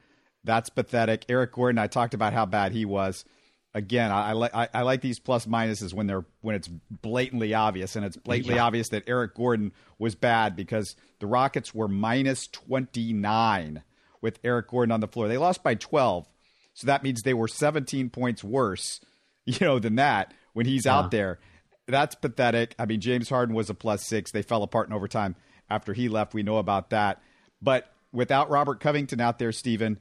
That's 0.44 0.68
pathetic. 0.68 1.24
Eric 1.30 1.52
Gordon, 1.52 1.78
I 1.78 1.86
talked 1.86 2.12
about 2.12 2.34
how 2.34 2.44
bad 2.44 2.72
he 2.72 2.84
was. 2.84 3.24
Again, 3.72 4.10
I, 4.10 4.28
I 4.28 4.32
like 4.32 4.54
I, 4.54 4.68
I, 4.74 4.82
like 4.82 5.00
these 5.00 5.18
plus 5.18 5.46
minuses 5.46 5.94
when 5.94 6.06
they're 6.06 6.26
when 6.42 6.54
it's 6.54 6.68
blatantly 6.68 7.54
obvious, 7.54 7.96
and 7.96 8.04
it's 8.04 8.18
blatantly 8.18 8.56
yeah. 8.56 8.64
obvious 8.64 8.90
that 8.90 9.04
Eric 9.06 9.34
Gordon 9.34 9.72
was 9.98 10.14
bad 10.14 10.54
because 10.54 10.96
the 11.20 11.26
Rockets 11.26 11.74
were 11.74 11.88
minus 11.88 12.46
29 12.48 13.82
with 14.20 14.38
Eric 14.44 14.68
Gordon 14.68 14.92
on 14.92 15.00
the 15.00 15.08
floor. 15.08 15.28
They 15.28 15.38
lost 15.38 15.62
by 15.62 15.76
12, 15.76 16.28
so 16.74 16.86
that 16.88 17.02
means 17.02 17.22
they 17.22 17.32
were 17.32 17.48
17 17.48 18.10
points 18.10 18.44
worse, 18.44 19.00
you 19.46 19.56
know, 19.66 19.78
than 19.78 19.94
that 19.94 20.34
when 20.52 20.66
he's 20.66 20.84
yeah. 20.84 20.98
out 20.98 21.10
there 21.10 21.38
that's 21.86 22.14
pathetic. 22.14 22.74
I 22.78 22.86
mean, 22.86 23.00
James 23.00 23.28
Harden 23.28 23.54
was 23.54 23.70
a 23.70 23.74
plus 23.74 24.06
six. 24.06 24.30
They 24.30 24.42
fell 24.42 24.62
apart 24.62 24.88
in 24.88 24.94
overtime 24.94 25.36
after 25.68 25.92
he 25.92 26.08
left. 26.08 26.34
We 26.34 26.42
know 26.42 26.58
about 26.58 26.90
that. 26.90 27.22
But 27.60 27.92
without 28.12 28.50
Robert 28.50 28.80
Covington 28.80 29.20
out 29.20 29.38
there, 29.38 29.52
Stephen, 29.52 29.98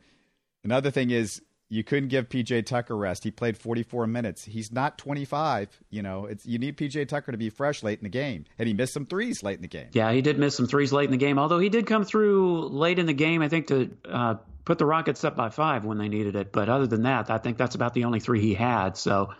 another 0.63 0.91
thing 0.91 1.11
is 1.11 1.41
you 1.69 1.85
couldn't 1.85 2.09
give 2.09 2.27
PJ 2.27 2.65
Tucker 2.65 2.97
rest. 2.97 3.23
He 3.23 3.31
played 3.31 3.57
44 3.57 4.05
minutes. 4.05 4.43
He's 4.43 4.71
not 4.73 4.97
25. 4.97 5.79
You 5.89 6.01
know, 6.01 6.25
it's 6.25 6.45
you 6.45 6.59
need 6.59 6.77
PJ 6.77 7.07
Tucker 7.07 7.31
to 7.31 7.37
be 7.37 7.49
fresh 7.49 7.81
late 7.81 7.97
in 7.99 8.03
the 8.03 8.09
game, 8.09 8.45
and 8.59 8.67
he 8.67 8.73
missed 8.73 8.93
some 8.93 9.05
threes 9.05 9.41
late 9.41 9.55
in 9.55 9.61
the 9.61 9.69
game. 9.69 9.87
Yeah, 9.93 10.11
he 10.11 10.21
did 10.21 10.37
miss 10.37 10.55
some 10.55 10.67
threes 10.67 10.91
late 10.91 11.05
in 11.05 11.11
the 11.11 11.17
game. 11.17 11.39
Although 11.39 11.59
he 11.59 11.69
did 11.69 11.87
come 11.87 12.03
through 12.03 12.67
late 12.67 12.99
in 12.99 13.05
the 13.05 13.13
game, 13.13 13.41
I 13.41 13.47
think 13.47 13.67
to 13.67 13.89
uh, 14.09 14.35
put 14.65 14.79
the 14.79 14.85
Rockets 14.85 15.23
up 15.23 15.37
by 15.37 15.49
five 15.49 15.85
when 15.85 15.97
they 15.97 16.09
needed 16.09 16.35
it. 16.35 16.51
But 16.51 16.67
other 16.67 16.87
than 16.87 17.03
that, 17.03 17.29
I 17.29 17.37
think 17.37 17.57
that's 17.57 17.75
about 17.75 17.93
the 17.93 18.03
only 18.03 18.19
three 18.19 18.41
he 18.41 18.53
had. 18.53 18.97
So 18.97 19.33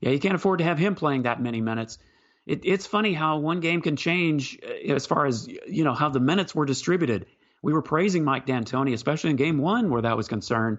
yeah, 0.00 0.10
you 0.10 0.18
can't 0.18 0.34
afford 0.34 0.58
to 0.58 0.64
have 0.64 0.78
him 0.78 0.94
playing 0.94 1.22
that 1.22 1.42
many 1.42 1.60
minutes. 1.60 1.98
it, 2.46 2.60
it's 2.64 2.86
funny 2.86 3.12
how 3.12 3.38
one 3.38 3.60
game 3.60 3.82
can 3.82 3.96
change 3.96 4.58
uh, 4.62 4.92
as 4.92 5.06
far 5.06 5.26
as 5.26 5.48
you 5.48 5.84
know 5.84 5.94
how 5.94 6.08
the 6.08 6.20
minutes 6.20 6.54
were 6.54 6.66
distributed. 6.66 7.26
We 7.62 7.72
were 7.72 7.82
praising 7.82 8.24
Mike 8.24 8.46
D'Antoni, 8.46 8.94
especially 8.94 9.30
in 9.30 9.36
Game 9.36 9.58
One 9.58 9.90
where 9.90 10.02
that 10.02 10.16
was 10.16 10.28
concerned, 10.28 10.78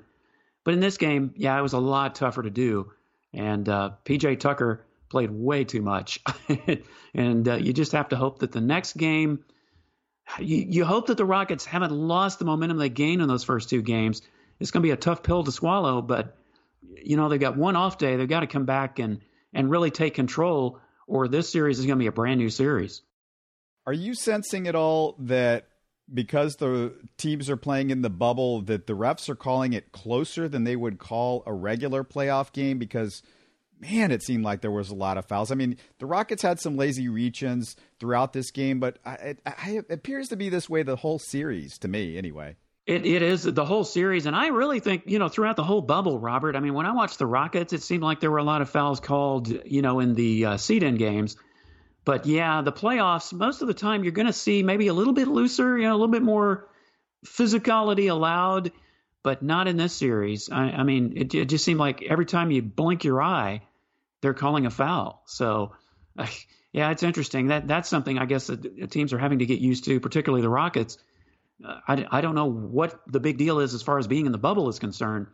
but 0.64 0.74
in 0.74 0.80
this 0.80 0.98
game, 0.98 1.34
yeah, 1.36 1.58
it 1.58 1.62
was 1.62 1.74
a 1.74 1.80
lot 1.80 2.16
tougher 2.16 2.44
to 2.44 2.50
do. 2.50 2.92
And 3.34 3.68
uh, 3.68 3.92
PJ 4.06 4.40
Tucker 4.40 4.86
played 5.10 5.32
way 5.32 5.64
too 5.64 5.82
much, 5.82 6.20
and 7.14 7.48
uh, 7.48 7.56
you 7.56 7.74
just 7.74 7.92
have 7.92 8.10
to 8.10 8.16
hope 8.16 8.40
that 8.40 8.52
the 8.52 8.62
next 8.62 8.98
game. 8.98 9.44
You, 10.38 10.58
you 10.70 10.86
hope 10.86 11.08
that 11.08 11.18
the 11.18 11.26
Rockets 11.26 11.66
haven't 11.66 11.92
lost 11.92 12.38
the 12.38 12.46
momentum 12.46 12.78
they 12.78 12.90
gained 12.90 13.20
in 13.20 13.28
those 13.28 13.44
first 13.44 13.68
two 13.68 13.82
games. 13.82 14.22
It's 14.60 14.70
going 14.70 14.84
to 14.84 14.88
be 14.88 14.92
a 14.92 14.96
tough 14.96 15.24
pill 15.24 15.44
to 15.44 15.52
swallow, 15.52 16.04
but 16.04 16.38
you 16.82 17.18
know 17.18 17.30
they've 17.30 17.40
got 17.40 17.58
one 17.58 17.76
off 17.76 17.98
day. 17.98 18.16
They've 18.16 18.28
got 18.28 18.42
to 18.42 18.48
come 18.48 18.66
back 18.66 19.00
and 19.00 19.22
and 19.54 19.70
really 19.70 19.92
take 19.92 20.14
control, 20.14 20.80
or 21.08 21.28
this 21.28 21.50
series 21.50 21.80
is 21.80 21.86
going 21.86 21.98
to 21.98 22.04
be 22.04 22.08
a 22.08 22.12
brand 22.12 22.40
new 22.40 22.50
series. 22.50 23.02
Are 23.86 23.94
you 23.94 24.14
sensing 24.14 24.68
at 24.68 24.76
all 24.76 25.16
that 25.20 25.68
because 26.12 26.56
the 26.56 26.94
teams 27.18 27.50
are 27.50 27.58
playing 27.58 27.90
in 27.90 28.02
the 28.02 28.10
bubble, 28.10 28.62
that 28.64 28.88
the 28.88 28.94
refs 28.94 29.30
are 29.30 29.36
calling 29.36 29.74
it 29.74 29.92
closer 29.92 30.48
than 30.48 30.64
they 30.64 30.76
would 30.76 31.00
call 31.00 31.44
a 31.46 31.54
regular 31.54 32.04
playoff 32.04 32.52
game? 32.52 32.78
Because 32.78 33.24
man, 33.80 34.12
it 34.12 34.22
seemed 34.22 34.44
like 34.44 34.62
there 34.62 34.72
was 34.72 34.90
a 34.90 34.96
lot 34.96 35.18
of 35.18 35.26
fouls. 35.26 35.52
I 35.52 35.56
mean, 35.56 35.78
the 36.00 36.06
Rockets 36.06 36.42
had 36.42 36.60
some 36.60 36.76
lazy 36.76 37.08
reach-ins 37.08 37.76
throughout 38.00 38.34
this 38.34 38.52
game, 38.52 38.80
but 38.80 39.00
it, 39.06 39.40
it 39.46 39.86
appears 39.90 40.28
to 40.30 40.36
be 40.36 40.50
this 40.50 40.70
way 40.70 40.84
the 40.84 40.98
whole 40.98 41.20
series 41.20 41.78
to 41.80 41.88
me, 41.88 42.18
anyway. 42.18 42.58
It, 42.90 43.06
it 43.06 43.22
is 43.22 43.44
the 43.44 43.66
whole 43.66 43.84
series, 43.84 44.26
and 44.26 44.36
I 44.36 44.48
really 44.48 44.80
think 44.80 45.04
you 45.06 45.20
know 45.20 45.30
throughout 45.30 45.56
the 45.56 45.64
whole 45.64 45.80
bubble, 45.84 46.18
Robert. 46.18 46.56
I 46.56 46.60
mean, 46.60 46.74
when 46.74 46.88
I 46.88 46.92
watched 46.92 47.20
the 47.20 47.28
Rockets, 47.28 47.72
it 47.72 47.84
seemed 47.84 48.02
like 48.02 48.20
there 48.20 48.32
were 48.32 48.40
a 48.40 48.44
lot 48.44 48.64
of 48.64 48.70
fouls 48.72 49.00
called, 49.00 49.48
you 49.64 49.84
know, 49.84 50.00
in 50.00 50.16
the 50.16 50.46
uh, 50.46 50.58
seed-in 50.58 50.96
games. 50.96 51.38
But 52.04 52.26
yeah, 52.26 52.64
the 52.64 52.72
playoffs, 52.72 53.32
most 53.32 53.62
of 53.62 53.68
the 53.68 53.76
time, 53.76 54.04
you're 54.04 54.12
going 54.12 54.26
to 54.26 54.34
see 54.34 54.64
maybe 54.64 54.88
a 54.88 54.96
little 54.96 55.14
bit 55.14 55.28
looser, 55.28 55.78
you 55.78 55.84
know, 55.84 55.92
a 55.92 56.00
little 56.00 56.08
bit 56.08 56.24
more 56.24 56.68
physicality 57.28 58.10
allowed, 58.10 58.72
but 59.22 59.44
not 59.44 59.68
in 59.68 59.78
this 59.78 59.94
series. 59.94 60.50
I, 60.50 60.72
I 60.72 60.82
mean, 60.82 61.14
it, 61.16 61.36
it 61.36 61.46
just 61.46 61.64
seemed 61.64 61.80
like 61.80 62.02
every 62.02 62.26
time 62.26 62.50
you 62.50 62.64
blink 62.64 63.04
your 63.04 63.22
eye, 63.22 63.62
they're 64.22 64.34
calling 64.34 64.66
a 64.66 64.72
foul. 64.72 65.22
So. 65.28 65.74
Yeah, 66.72 66.92
it's 66.92 67.02
interesting. 67.02 67.48
That 67.48 67.68
that's 67.68 67.90
something 67.90 68.20
I 68.20 68.26
guess 68.26 68.46
that 68.46 68.92
teams 68.92 69.12
are 69.12 69.18
having 69.18 69.40
to 69.40 69.48
get 69.48 69.58
used 69.58 69.86
to, 69.86 70.00
particularly 70.00 70.44
the 70.44 70.50
Rockets 70.50 71.00
I, 71.64 72.06
I 72.10 72.22
don't 72.22 72.36
know 72.36 72.50
what 72.50 73.02
the 73.08 73.20
big 73.20 73.38
deal 73.38 73.60
is 73.60 73.74
as 73.74 73.82
far 73.82 73.98
as 73.98 74.08
being 74.08 74.26
in 74.26 74.32
the 74.32 74.38
bubble 74.38 74.70
is 74.70 74.80
concerned, 74.80 75.28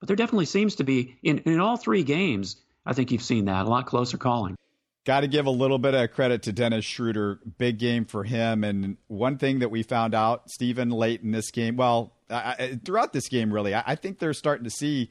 but 0.00 0.06
there 0.06 0.16
definitely 0.16 0.46
seems 0.46 0.76
to 0.76 0.84
be 0.84 1.16
in, 1.22 1.38
in 1.38 1.60
all 1.60 1.76
three 1.76 2.02
games. 2.02 2.56
I 2.84 2.92
think 2.92 3.10
you've 3.10 3.22
seen 3.22 3.46
that 3.46 3.66
a 3.66 3.68
lot 3.68 3.86
closer 3.86 4.18
calling. 4.18 4.56
Got 5.04 5.20
to 5.20 5.28
give 5.28 5.46
a 5.46 5.50
little 5.50 5.78
bit 5.78 5.94
of 5.94 6.12
credit 6.12 6.42
to 6.42 6.52
Dennis 6.52 6.84
Schroeder. 6.84 7.40
Big 7.58 7.78
game 7.78 8.04
for 8.04 8.22
him. 8.22 8.62
And 8.62 8.96
one 9.08 9.36
thing 9.36 9.58
that 9.60 9.70
we 9.70 9.82
found 9.82 10.14
out, 10.14 10.48
Stephen, 10.48 10.90
late 10.90 11.22
in 11.22 11.32
this 11.32 11.50
game, 11.50 11.76
well, 11.76 12.12
I, 12.30 12.78
throughout 12.84 13.12
this 13.12 13.28
game, 13.28 13.52
really, 13.52 13.74
I, 13.74 13.82
I 13.84 13.94
think 13.96 14.20
they're 14.20 14.32
starting 14.32 14.64
to 14.64 14.70
see 14.70 15.10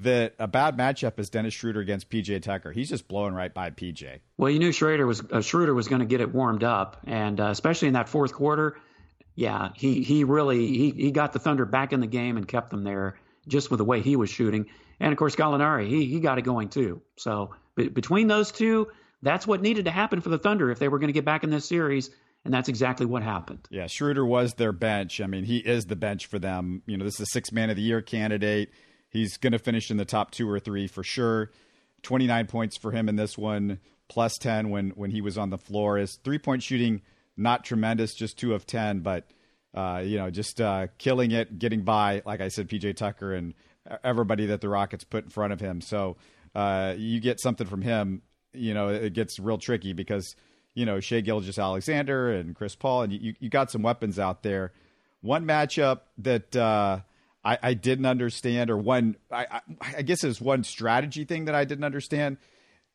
that 0.00 0.34
a 0.38 0.48
bad 0.48 0.76
matchup 0.76 1.18
is 1.18 1.30
Dennis 1.30 1.54
Schroeder 1.54 1.80
against 1.80 2.10
PJ 2.10 2.42
Tucker. 2.42 2.72
He's 2.72 2.88
just 2.88 3.08
blowing 3.08 3.34
right 3.34 3.52
by 3.52 3.70
PJ. 3.70 4.20
Well, 4.36 4.50
you 4.50 4.58
knew 4.58 4.72
Schroeder 4.72 5.06
was 5.06 5.22
uh, 5.30 5.40
Schroeder 5.40 5.74
was 5.74 5.88
going 5.88 6.00
to 6.00 6.06
get 6.06 6.20
it 6.20 6.34
warmed 6.34 6.64
up, 6.64 6.98
and 7.04 7.40
uh, 7.40 7.46
especially 7.46 7.88
in 7.88 7.94
that 7.94 8.08
fourth 8.08 8.32
quarter, 8.32 8.76
yeah, 9.34 9.70
he 9.74 10.02
he 10.02 10.24
really 10.24 10.66
he 10.66 10.90
he 10.90 11.10
got 11.10 11.32
the 11.32 11.38
Thunder 11.38 11.64
back 11.64 11.92
in 11.92 12.00
the 12.00 12.06
game 12.06 12.36
and 12.36 12.46
kept 12.46 12.70
them 12.70 12.84
there 12.84 13.16
just 13.48 13.70
with 13.70 13.78
the 13.78 13.84
way 13.84 14.00
he 14.00 14.16
was 14.16 14.30
shooting. 14.30 14.66
And 14.98 15.12
of 15.12 15.18
course, 15.18 15.36
Gallinari, 15.36 15.88
he 15.88 16.06
he 16.06 16.20
got 16.20 16.38
it 16.38 16.42
going 16.42 16.68
too. 16.68 17.02
So 17.16 17.54
between 17.74 18.26
those 18.28 18.52
two, 18.52 18.88
that's 19.22 19.46
what 19.46 19.62
needed 19.62 19.86
to 19.86 19.90
happen 19.90 20.20
for 20.20 20.28
the 20.28 20.38
Thunder 20.38 20.70
if 20.70 20.78
they 20.78 20.88
were 20.88 20.98
going 20.98 21.08
to 21.08 21.14
get 21.14 21.24
back 21.24 21.44
in 21.44 21.50
this 21.50 21.66
series. 21.66 22.10
And 22.44 22.54
that's 22.54 22.70
exactly 22.70 23.04
what 23.04 23.22
happened. 23.22 23.68
Yeah, 23.70 23.86
Schroeder 23.86 24.24
was 24.24 24.54
their 24.54 24.72
bench. 24.72 25.20
I 25.20 25.26
mean, 25.26 25.44
he 25.44 25.58
is 25.58 25.84
the 25.84 25.96
bench 25.96 26.24
for 26.24 26.38
them. 26.38 26.82
You 26.86 26.96
know, 26.96 27.04
this 27.04 27.16
is 27.16 27.20
a 27.20 27.26
six 27.26 27.52
man 27.52 27.68
of 27.68 27.76
the 27.76 27.82
year 27.82 28.00
candidate. 28.00 28.70
He's 29.10 29.36
going 29.36 29.52
to 29.52 29.58
finish 29.58 29.90
in 29.90 29.98
the 29.98 30.06
top 30.06 30.30
two 30.30 30.48
or 30.48 30.58
three 30.58 30.86
for 30.86 31.02
sure. 31.02 31.50
29 32.02 32.46
points 32.46 32.78
for 32.78 32.92
him 32.92 33.10
in 33.10 33.16
this 33.16 33.36
one, 33.36 33.78
plus 34.08 34.38
10 34.38 34.70
when, 34.70 34.90
when 34.90 35.10
he 35.10 35.20
was 35.20 35.36
on 35.36 35.50
the 35.50 35.58
floor. 35.58 35.98
His 35.98 36.16
three 36.24 36.38
point 36.38 36.62
shooting 36.62 37.02
not 37.36 37.64
tremendous, 37.64 38.14
just 38.14 38.38
two 38.38 38.54
of 38.54 38.66
ten, 38.66 39.00
but 39.00 39.30
uh, 39.74 40.02
you 40.04 40.18
know, 40.18 40.30
just 40.30 40.60
uh, 40.60 40.88
killing 40.98 41.30
it, 41.30 41.58
getting 41.58 41.82
by. 41.82 42.22
Like 42.24 42.40
I 42.40 42.48
said, 42.48 42.68
PJ 42.68 42.96
Tucker 42.96 43.32
and 43.34 43.54
everybody 44.02 44.46
that 44.46 44.60
the 44.60 44.68
Rockets 44.68 45.04
put 45.04 45.24
in 45.24 45.30
front 45.30 45.52
of 45.52 45.60
him. 45.60 45.80
So 45.80 46.16
uh, 46.54 46.94
you 46.96 47.20
get 47.20 47.40
something 47.40 47.66
from 47.66 47.82
him. 47.82 48.22
You 48.52 48.74
know, 48.74 48.88
it 48.88 49.12
gets 49.12 49.38
real 49.38 49.58
tricky 49.58 49.92
because 49.92 50.34
you 50.74 50.84
know 50.84 51.00
Shai 51.00 51.20
Gilgeous-Alexander 51.20 52.32
and 52.32 52.54
Chris 52.54 52.74
Paul, 52.74 53.02
and 53.02 53.12
you 53.12 53.34
you 53.38 53.48
got 53.48 53.70
some 53.70 53.82
weapons 53.82 54.18
out 54.18 54.42
there. 54.42 54.72
One 55.20 55.44
matchup 55.44 56.00
that 56.18 56.56
uh, 56.56 57.00
I, 57.44 57.58
I, 57.62 57.74
didn't 57.74 58.06
understand, 58.06 58.70
or 58.70 58.78
one 58.78 59.16
I, 59.30 59.46
I, 59.50 59.60
I 59.98 60.02
guess 60.02 60.24
it's 60.24 60.40
one 60.40 60.64
strategy 60.64 61.24
thing 61.24 61.44
that 61.44 61.54
I 61.54 61.64
didn't 61.64 61.84
understand. 61.84 62.38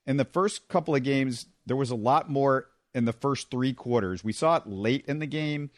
In 0.08 0.18
the 0.18 0.25
first 0.25 0.68
couple 0.68 0.96
of 0.96 1.04
games, 1.04 1.46
there 1.65 1.77
was 1.77 1.92
a 1.92 1.96
lot 1.96 2.30
more 2.30 2.68
in 2.96 3.06
the 3.06 3.14
first 3.14 3.52
three 3.52 3.74
quarters. 3.74 4.24
We 4.24 4.34
saw 4.34 4.56
it 4.56 4.66
late 4.66 5.06
in 5.08 5.20
the 5.20 5.28
game 5.28 5.70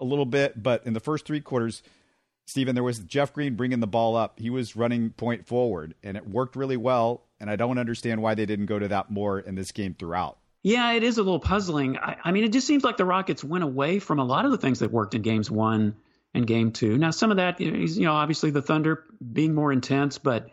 a 0.00 0.04
little 0.04 0.26
bit, 0.26 0.60
but 0.60 0.84
in 0.86 0.94
the 0.94 1.00
first 1.00 1.26
three 1.26 1.40
quarters, 1.40 1.82
Stephen, 2.46 2.74
there 2.74 2.82
was 2.82 2.98
Jeff 2.98 3.32
Green 3.32 3.54
bringing 3.54 3.80
the 3.80 3.86
ball 3.86 4.16
up. 4.16 4.40
He 4.40 4.50
was 4.50 4.74
running 4.74 5.10
point 5.10 5.46
forward, 5.46 5.94
and 6.02 6.16
it 6.16 6.28
worked 6.28 6.56
really 6.56 6.76
well. 6.76 7.22
And 7.38 7.48
I 7.48 7.56
don't 7.56 7.78
understand 7.78 8.22
why 8.22 8.34
they 8.34 8.46
didn't 8.46 8.66
go 8.66 8.78
to 8.78 8.88
that 8.88 9.10
more 9.10 9.38
in 9.38 9.54
this 9.54 9.70
game 9.70 9.94
throughout. 9.96 10.38
Yeah, 10.62 10.92
it 10.92 11.02
is 11.02 11.18
a 11.18 11.22
little 11.22 11.40
puzzling. 11.40 11.98
I, 11.98 12.16
I 12.24 12.32
mean, 12.32 12.44
it 12.44 12.52
just 12.52 12.66
seems 12.66 12.84
like 12.84 12.96
the 12.96 13.04
Rockets 13.04 13.42
went 13.42 13.64
away 13.64 13.98
from 13.98 14.18
a 14.18 14.24
lot 14.24 14.44
of 14.44 14.50
the 14.50 14.58
things 14.58 14.78
that 14.78 14.92
worked 14.92 15.14
in 15.14 15.22
games 15.22 15.50
one 15.50 15.96
and 16.34 16.46
game 16.46 16.72
two. 16.72 16.96
Now, 16.98 17.10
some 17.10 17.30
of 17.30 17.36
that 17.36 17.60
is, 17.60 17.98
you 17.98 18.04
know, 18.04 18.14
obviously 18.14 18.50
the 18.50 18.62
Thunder 18.62 19.04
being 19.32 19.54
more 19.54 19.72
intense, 19.72 20.18
but 20.18 20.48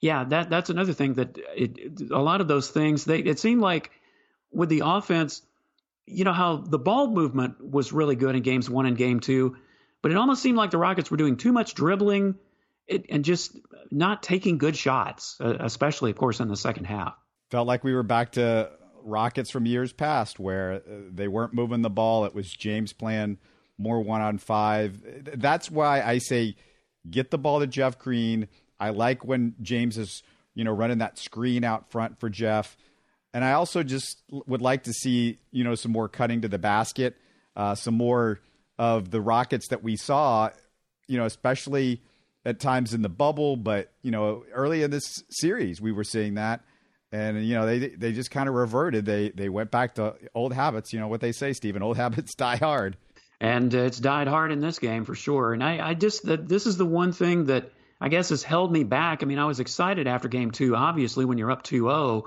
yeah, 0.00 0.24
that 0.24 0.48
that's 0.48 0.70
another 0.70 0.94
thing 0.94 1.14
that 1.14 1.38
it, 1.54 2.10
a 2.10 2.18
lot 2.18 2.40
of 2.40 2.48
those 2.48 2.70
things 2.70 3.04
they 3.04 3.18
it 3.18 3.38
seemed 3.38 3.60
like 3.60 3.90
with 4.50 4.70
the 4.70 4.82
offense 4.84 5.42
you 6.10 6.24
know 6.24 6.32
how 6.32 6.56
the 6.56 6.78
ball 6.78 7.08
movement 7.08 7.62
was 7.64 7.92
really 7.92 8.16
good 8.16 8.34
in 8.34 8.42
games 8.42 8.68
one 8.68 8.86
and 8.86 8.96
game 8.96 9.20
two, 9.20 9.56
but 10.02 10.10
it 10.10 10.16
almost 10.16 10.42
seemed 10.42 10.56
like 10.56 10.70
the 10.70 10.78
Rockets 10.78 11.10
were 11.10 11.16
doing 11.16 11.36
too 11.36 11.52
much 11.52 11.74
dribbling 11.74 12.36
and 13.08 13.24
just 13.24 13.56
not 13.90 14.22
taking 14.22 14.58
good 14.58 14.76
shots, 14.76 15.36
especially, 15.40 16.10
of 16.10 16.16
course, 16.16 16.40
in 16.40 16.48
the 16.48 16.56
second 16.56 16.84
half. 16.84 17.14
Felt 17.50 17.66
like 17.66 17.84
we 17.84 17.94
were 17.94 18.02
back 18.02 18.32
to 18.32 18.70
Rockets 19.02 19.50
from 19.50 19.66
years 19.66 19.92
past 19.92 20.38
where 20.38 20.74
uh, 20.74 20.80
they 21.10 21.28
weren't 21.28 21.54
moving 21.54 21.82
the 21.82 21.90
ball. 21.90 22.24
It 22.24 22.34
was 22.34 22.52
James 22.52 22.92
playing 22.92 23.38
more 23.78 24.00
one 24.00 24.20
on 24.20 24.38
five. 24.38 25.02
That's 25.34 25.70
why 25.70 26.02
I 26.02 26.18
say 26.18 26.56
get 27.08 27.30
the 27.30 27.38
ball 27.38 27.60
to 27.60 27.66
Jeff 27.66 27.98
Green. 27.98 28.48
I 28.78 28.90
like 28.90 29.24
when 29.24 29.54
James 29.62 29.98
is, 29.98 30.22
you 30.54 30.64
know, 30.64 30.72
running 30.72 30.98
that 30.98 31.18
screen 31.18 31.64
out 31.64 31.90
front 31.90 32.18
for 32.20 32.28
Jeff. 32.28 32.76
And 33.32 33.44
I 33.44 33.52
also 33.52 33.82
just 33.82 34.22
would 34.30 34.60
like 34.60 34.84
to 34.84 34.92
see, 34.92 35.38
you 35.52 35.64
know, 35.64 35.74
some 35.74 35.92
more 35.92 36.08
cutting 36.08 36.40
to 36.42 36.48
the 36.48 36.58
basket, 36.58 37.16
uh, 37.56 37.74
some 37.74 37.94
more 37.94 38.40
of 38.78 39.10
the 39.10 39.20
Rockets 39.20 39.68
that 39.68 39.82
we 39.82 39.96
saw, 39.96 40.50
you 41.06 41.18
know, 41.18 41.26
especially 41.26 42.02
at 42.44 42.58
times 42.58 42.94
in 42.94 43.02
the 43.02 43.08
bubble, 43.08 43.56
but 43.56 43.92
you 44.02 44.10
know, 44.10 44.44
early 44.52 44.82
in 44.82 44.90
this 44.90 45.22
series 45.30 45.80
we 45.80 45.92
were 45.92 46.04
seeing 46.04 46.34
that. 46.34 46.62
And 47.12 47.44
you 47.44 47.54
know, 47.54 47.66
they 47.66 47.88
they 47.88 48.12
just 48.12 48.30
kind 48.30 48.48
of 48.48 48.54
reverted. 48.54 49.04
They 49.04 49.30
they 49.30 49.48
went 49.48 49.70
back 49.70 49.96
to 49.96 50.14
old 50.34 50.52
habits. 50.52 50.92
You 50.92 51.00
know 51.00 51.08
what 51.08 51.20
they 51.20 51.32
say, 51.32 51.52
Stephen? 51.52 51.82
Old 51.82 51.96
habits 51.96 52.34
die 52.36 52.56
hard. 52.56 52.96
And 53.40 53.74
uh, 53.74 53.78
it's 53.78 53.98
died 53.98 54.28
hard 54.28 54.52
in 54.52 54.60
this 54.60 54.78
game 54.78 55.04
for 55.04 55.14
sure. 55.14 55.52
And 55.52 55.62
I, 55.64 55.90
I 55.90 55.94
just 55.94 56.24
that 56.26 56.48
this 56.48 56.66
is 56.66 56.76
the 56.76 56.86
one 56.86 57.12
thing 57.12 57.46
that 57.46 57.72
I 58.00 58.08
guess 58.08 58.30
has 58.30 58.42
held 58.42 58.72
me 58.72 58.84
back. 58.84 59.22
I 59.22 59.26
mean, 59.26 59.38
I 59.38 59.44
was 59.46 59.60
excited 59.60 60.06
after 60.06 60.28
game 60.28 60.50
two, 60.50 60.76
obviously, 60.76 61.24
when 61.24 61.36
you're 61.36 61.50
up 61.50 61.62
2 61.62 61.82
0 61.82 62.24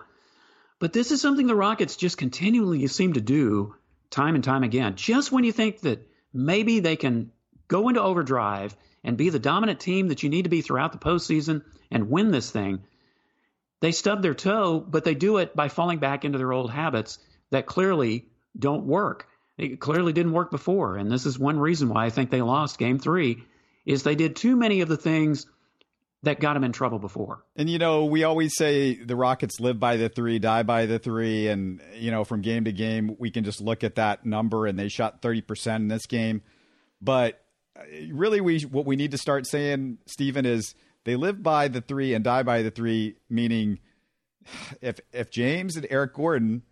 but 0.83 0.91
this 0.91 1.11
is 1.11 1.21
something 1.21 1.47
the 1.47 1.55
Rockets 1.55 1.95
just 1.95 2.17
continually 2.17 2.85
seem 2.87 3.13
to 3.13 3.21
do 3.21 3.73
time 4.09 4.35
and 4.35 4.43
time 4.43 4.63
again. 4.63 4.97
Just 4.97 5.31
when 5.31 5.45
you 5.45 5.53
think 5.53 5.79
that 5.79 6.05
maybe 6.33 6.81
they 6.81 6.97
can 6.97 7.31
go 7.69 7.87
into 7.87 8.01
overdrive 8.01 8.75
and 9.01 9.15
be 9.15 9.29
the 9.29 9.39
dominant 9.39 9.79
team 9.79 10.09
that 10.09 10.23
you 10.23 10.29
need 10.29 10.41
to 10.41 10.49
be 10.49 10.59
throughout 10.59 10.91
the 10.91 10.97
postseason 10.97 11.63
and 11.89 12.09
win 12.09 12.31
this 12.31 12.51
thing, 12.51 12.83
they 13.79 13.93
stub 13.93 14.21
their 14.21 14.33
toe, 14.33 14.81
but 14.81 15.05
they 15.05 15.15
do 15.15 15.37
it 15.37 15.55
by 15.55 15.69
falling 15.69 15.99
back 15.99 16.25
into 16.25 16.37
their 16.37 16.51
old 16.51 16.69
habits 16.69 17.17
that 17.49 17.65
clearly 17.65 18.27
don't 18.59 18.85
work. 18.85 19.29
It 19.57 19.79
clearly 19.79 20.11
didn't 20.11 20.33
work 20.33 20.51
before. 20.51 20.97
And 20.97 21.09
this 21.09 21.25
is 21.25 21.39
one 21.39 21.61
reason 21.61 21.87
why 21.87 22.07
I 22.07 22.09
think 22.09 22.29
they 22.29 22.41
lost 22.41 22.77
game 22.77 22.99
three 22.99 23.45
is 23.85 24.03
they 24.03 24.15
did 24.15 24.35
too 24.35 24.57
many 24.57 24.81
of 24.81 24.89
the 24.89 24.97
things 24.97 25.45
that 26.23 26.39
got 26.39 26.55
him 26.55 26.63
in 26.63 26.71
trouble 26.71 26.99
before. 26.99 27.43
And 27.55 27.69
you 27.69 27.77
know, 27.77 28.05
we 28.05 28.23
always 28.23 28.55
say 28.55 28.95
the 28.95 29.15
Rockets 29.15 29.59
live 29.59 29.79
by 29.79 29.97
the 29.97 30.09
three, 30.09 30.39
die 30.39 30.63
by 30.63 30.85
the 30.85 30.97
three, 30.97 31.47
and 31.47 31.81
you 31.95 32.11
know, 32.11 32.23
from 32.23 32.41
game 32.41 32.63
to 32.65 32.71
game, 32.71 33.15
we 33.19 33.29
can 33.29 33.43
just 33.43 33.61
look 33.61 33.83
at 33.83 33.95
that 33.95 34.25
number, 34.25 34.65
and 34.65 34.79
they 34.79 34.89
shot 34.89 35.21
thirty 35.21 35.41
percent 35.41 35.81
in 35.81 35.87
this 35.89 36.05
game. 36.05 36.41
But 37.01 37.43
uh, 37.77 37.83
really, 38.11 38.41
we 38.41 38.61
what 38.61 38.85
we 38.85 38.95
need 38.95 39.11
to 39.11 39.17
start 39.17 39.45
saying, 39.45 39.99
Stephen, 40.07 40.45
is 40.45 40.73
they 41.03 41.15
live 41.15 41.43
by 41.43 41.67
the 41.67 41.81
three 41.81 42.13
and 42.13 42.23
die 42.23 42.43
by 42.43 42.61
the 42.61 42.71
three, 42.71 43.17
meaning 43.29 43.79
if 44.81 44.99
if 45.11 45.29
James 45.29 45.75
and 45.75 45.85
Eric 45.89 46.13
Gordon 46.13 46.63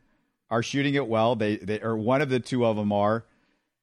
are 0.49 0.63
shooting 0.63 0.95
it 0.95 1.07
well, 1.07 1.35
they 1.35 1.57
they 1.57 1.81
or 1.81 1.97
one 1.97 2.21
of 2.21 2.29
the 2.29 2.39
two 2.39 2.65
of 2.65 2.77
them 2.77 2.91
are, 2.91 3.25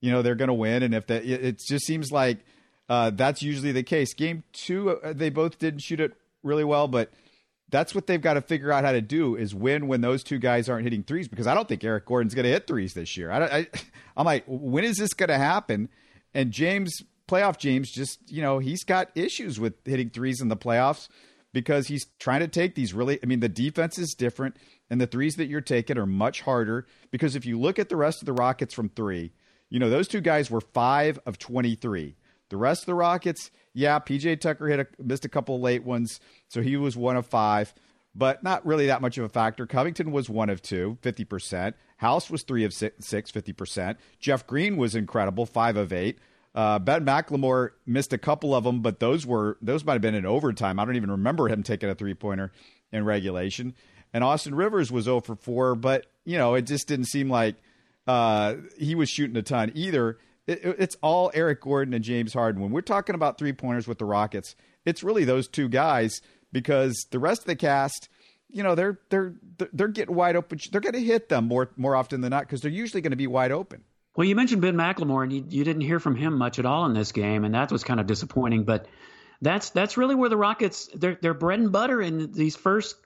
you 0.00 0.10
know, 0.10 0.22
they're 0.22 0.34
going 0.34 0.48
to 0.48 0.54
win. 0.54 0.82
And 0.82 0.94
if 0.94 1.06
that, 1.08 1.24
it, 1.24 1.44
it, 1.44 1.60
just 1.66 1.84
seems 1.86 2.10
like 2.10 2.38
uh, 2.88 3.10
that's 3.10 3.42
usually 3.42 3.72
the 3.72 3.82
case. 3.82 4.14
Game 4.14 4.44
two, 4.52 4.90
uh, 4.90 5.12
they 5.12 5.30
both 5.30 5.58
didn't 5.58 5.80
shoot 5.80 6.00
it 6.00 6.14
really 6.42 6.64
well, 6.64 6.88
but 6.88 7.12
that's 7.70 7.94
what 7.94 8.06
they've 8.06 8.20
got 8.20 8.34
to 8.34 8.40
figure 8.40 8.72
out 8.72 8.84
how 8.84 8.92
to 8.92 9.00
do 9.00 9.36
is 9.36 9.54
win 9.54 9.88
when 9.88 10.00
those 10.00 10.22
two 10.22 10.38
guys 10.38 10.68
aren't 10.68 10.84
hitting 10.84 11.02
threes 11.02 11.28
because 11.28 11.46
I 11.46 11.54
don't 11.54 11.68
think 11.68 11.84
Eric 11.84 12.06
Gordon's 12.06 12.34
going 12.34 12.44
to 12.44 12.50
hit 12.50 12.66
threes 12.66 12.94
this 12.94 13.16
year. 13.16 13.30
I, 13.30 13.66
I'm 14.16 14.24
like, 14.24 14.44
when 14.46 14.84
is 14.84 14.96
this 14.96 15.12
going 15.12 15.28
to 15.28 15.38
happen? 15.38 15.90
And 16.32 16.50
James, 16.50 17.02
playoff 17.28 17.58
James, 17.58 17.90
just 17.90 18.18
you 18.30 18.40
know, 18.40 18.58
he's 18.58 18.84
got 18.84 19.10
issues 19.14 19.60
with 19.60 19.74
hitting 19.84 20.10
threes 20.10 20.40
in 20.40 20.48
the 20.48 20.56
playoffs 20.56 21.08
because 21.52 21.88
he's 21.88 22.06
trying 22.18 22.40
to 22.40 22.48
take 22.48 22.74
these 22.74 22.94
really. 22.94 23.18
I 23.22 23.26
mean, 23.26 23.40
the 23.40 23.48
defense 23.48 23.98
is 23.98 24.14
different, 24.16 24.56
and 24.88 25.00
the 25.00 25.06
threes 25.06 25.34
that 25.34 25.46
you're 25.46 25.60
taking 25.60 25.98
are 25.98 26.06
much 26.06 26.42
harder 26.42 26.86
because 27.10 27.36
if 27.36 27.44
you 27.44 27.58
look 27.60 27.78
at 27.78 27.88
the 27.88 27.96
rest 27.96 28.22
of 28.22 28.26
the 28.26 28.32
Rockets 28.32 28.74
from 28.74 28.88
three, 28.88 29.32
you 29.68 29.78
know, 29.78 29.90
those 29.90 30.08
two 30.08 30.20
guys 30.20 30.50
were 30.50 30.60
five 30.60 31.18
of 31.26 31.38
23. 31.38 32.16
The 32.48 32.56
rest 32.56 32.82
of 32.82 32.86
the 32.86 32.94
Rockets, 32.94 33.50
yeah, 33.74 33.98
PJ 33.98 34.40
Tucker 34.40 34.68
hit 34.68 34.80
a, 34.80 34.86
missed 35.02 35.24
a 35.24 35.28
couple 35.28 35.60
late 35.60 35.84
ones, 35.84 36.20
so 36.48 36.62
he 36.62 36.76
was 36.76 36.96
one 36.96 37.16
of 37.16 37.26
five, 37.26 37.74
but 38.14 38.42
not 38.42 38.64
really 38.66 38.86
that 38.86 39.02
much 39.02 39.18
of 39.18 39.24
a 39.24 39.28
factor. 39.28 39.66
Covington 39.66 40.10
was 40.10 40.30
one 40.30 40.50
of 40.50 40.62
two, 40.62 40.98
50%. 41.02 41.74
House 41.98 42.30
was 42.30 42.42
three 42.42 42.64
of 42.64 42.72
six, 42.72 43.32
50%. 43.32 43.96
Jeff 44.20 44.46
Green 44.46 44.76
was 44.76 44.94
incredible, 44.94 45.46
five 45.46 45.76
of 45.76 45.92
eight. 45.92 46.18
Uh, 46.54 46.78
ben 46.78 47.04
McLemore 47.04 47.70
missed 47.86 48.12
a 48.12 48.18
couple 48.18 48.54
of 48.54 48.64
them, 48.64 48.80
but 48.80 49.00
those 49.00 49.26
were 49.26 49.58
those 49.60 49.84
might 49.84 49.92
have 49.92 50.02
been 50.02 50.14
in 50.14 50.26
overtime. 50.26 50.80
I 50.80 50.84
don't 50.84 50.96
even 50.96 51.10
remember 51.10 51.48
him 51.48 51.62
taking 51.62 51.88
a 51.88 51.94
three 51.94 52.14
pointer 52.14 52.52
in 52.90 53.04
regulation. 53.04 53.74
And 54.12 54.24
Austin 54.24 54.54
Rivers 54.54 54.90
was 54.90 55.04
0 55.04 55.20
for 55.20 55.36
4, 55.36 55.74
but 55.74 56.06
you 56.24 56.38
know 56.38 56.54
it 56.54 56.62
just 56.62 56.88
didn't 56.88 57.06
seem 57.06 57.28
like 57.28 57.56
uh, 58.06 58.54
he 58.78 58.94
was 58.94 59.10
shooting 59.10 59.36
a 59.36 59.42
ton 59.42 59.70
either 59.74 60.18
it, 60.48 60.76
it's 60.78 60.96
all 61.02 61.30
Eric 61.34 61.60
Gordon 61.60 61.94
and 61.94 62.02
James 62.02 62.32
Harden. 62.32 62.60
When 62.60 62.72
we're 62.72 62.80
talking 62.80 63.14
about 63.14 63.38
three 63.38 63.52
pointers 63.52 63.86
with 63.86 63.98
the 63.98 64.04
Rockets, 64.04 64.56
it's 64.84 65.04
really 65.04 65.24
those 65.24 65.46
two 65.46 65.68
guys 65.68 66.22
because 66.50 67.06
the 67.10 67.18
rest 67.18 67.42
of 67.42 67.46
the 67.46 67.56
cast, 67.56 68.08
you 68.48 68.62
know, 68.62 68.74
they're 68.74 68.98
they're 69.10 69.34
they're 69.72 69.88
getting 69.88 70.14
wide 70.14 70.34
open. 70.34 70.58
They're 70.72 70.80
going 70.80 70.94
to 70.94 71.00
hit 71.00 71.28
them 71.28 71.46
more 71.46 71.70
more 71.76 71.94
often 71.94 72.22
than 72.22 72.30
not 72.30 72.44
because 72.44 72.62
they're 72.62 72.70
usually 72.70 73.02
going 73.02 73.12
to 73.12 73.16
be 73.16 73.26
wide 73.26 73.52
open. 73.52 73.84
Well, 74.16 74.26
you 74.26 74.34
mentioned 74.34 74.62
Ben 74.62 74.74
McLemore, 74.74 75.22
and 75.22 75.32
you, 75.32 75.44
you 75.48 75.62
didn't 75.62 75.82
hear 75.82 76.00
from 76.00 76.16
him 76.16 76.36
much 76.36 76.58
at 76.58 76.66
all 76.66 76.86
in 76.86 76.94
this 76.94 77.12
game, 77.12 77.44
and 77.44 77.54
that 77.54 77.70
was 77.70 77.84
kind 77.84 78.00
of 78.00 78.06
disappointing. 78.06 78.64
But 78.64 78.86
that's 79.40 79.70
that's 79.70 79.96
really 79.96 80.14
where 80.14 80.30
the 80.30 80.36
Rockets 80.36 80.88
their 80.94 81.14
their 81.14 81.34
bread 81.34 81.60
and 81.60 81.70
butter 81.70 82.00
in 82.00 82.32
these 82.32 82.56
first 82.56 82.96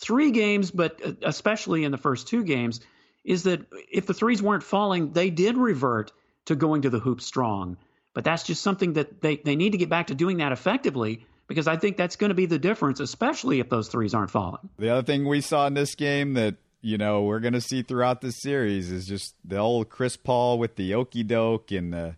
three 0.00 0.30
games, 0.30 0.70
but 0.70 1.00
uh, 1.04 1.12
especially 1.22 1.84
in 1.84 1.92
the 1.92 1.98
first 1.98 2.28
two 2.28 2.42
games, 2.42 2.80
is 3.22 3.42
that 3.42 3.66
if 3.92 4.06
the 4.06 4.14
threes 4.14 4.42
weren't 4.42 4.62
falling, 4.62 5.12
they 5.12 5.30
did 5.30 5.56
revert 5.56 6.10
to 6.50 6.56
going 6.56 6.82
to 6.82 6.90
the 6.90 6.98
hoop 6.98 7.20
strong. 7.20 7.76
But 8.12 8.24
that's 8.24 8.42
just 8.42 8.62
something 8.62 8.94
that 8.94 9.22
they, 9.22 9.36
they 9.36 9.56
need 9.56 9.72
to 9.72 9.78
get 9.78 9.88
back 9.88 10.08
to 10.08 10.14
doing 10.14 10.38
that 10.38 10.52
effectively 10.52 11.26
because 11.46 11.66
I 11.66 11.76
think 11.76 11.96
that's 11.96 12.16
going 12.16 12.28
to 12.28 12.34
be 12.34 12.46
the 12.46 12.58
difference, 12.58 13.00
especially 13.00 13.58
if 13.58 13.68
those 13.68 13.88
threes 13.88 14.14
aren't 14.14 14.30
falling. 14.30 14.68
The 14.78 14.90
other 14.90 15.02
thing 15.02 15.26
we 15.26 15.40
saw 15.40 15.66
in 15.66 15.74
this 15.74 15.94
game 15.94 16.34
that 16.34 16.56
you 16.80 16.96
know 16.96 17.22
we're 17.22 17.40
going 17.40 17.54
to 17.54 17.60
see 17.60 17.82
throughout 17.82 18.20
this 18.20 18.40
series 18.40 18.90
is 18.90 19.06
just 19.06 19.34
the 19.44 19.58
old 19.58 19.90
Chris 19.90 20.16
Paul 20.16 20.58
with 20.58 20.76
the 20.76 20.94
okey 20.94 21.22
doke 21.24 21.72
and 21.72 21.92
the 21.92 22.16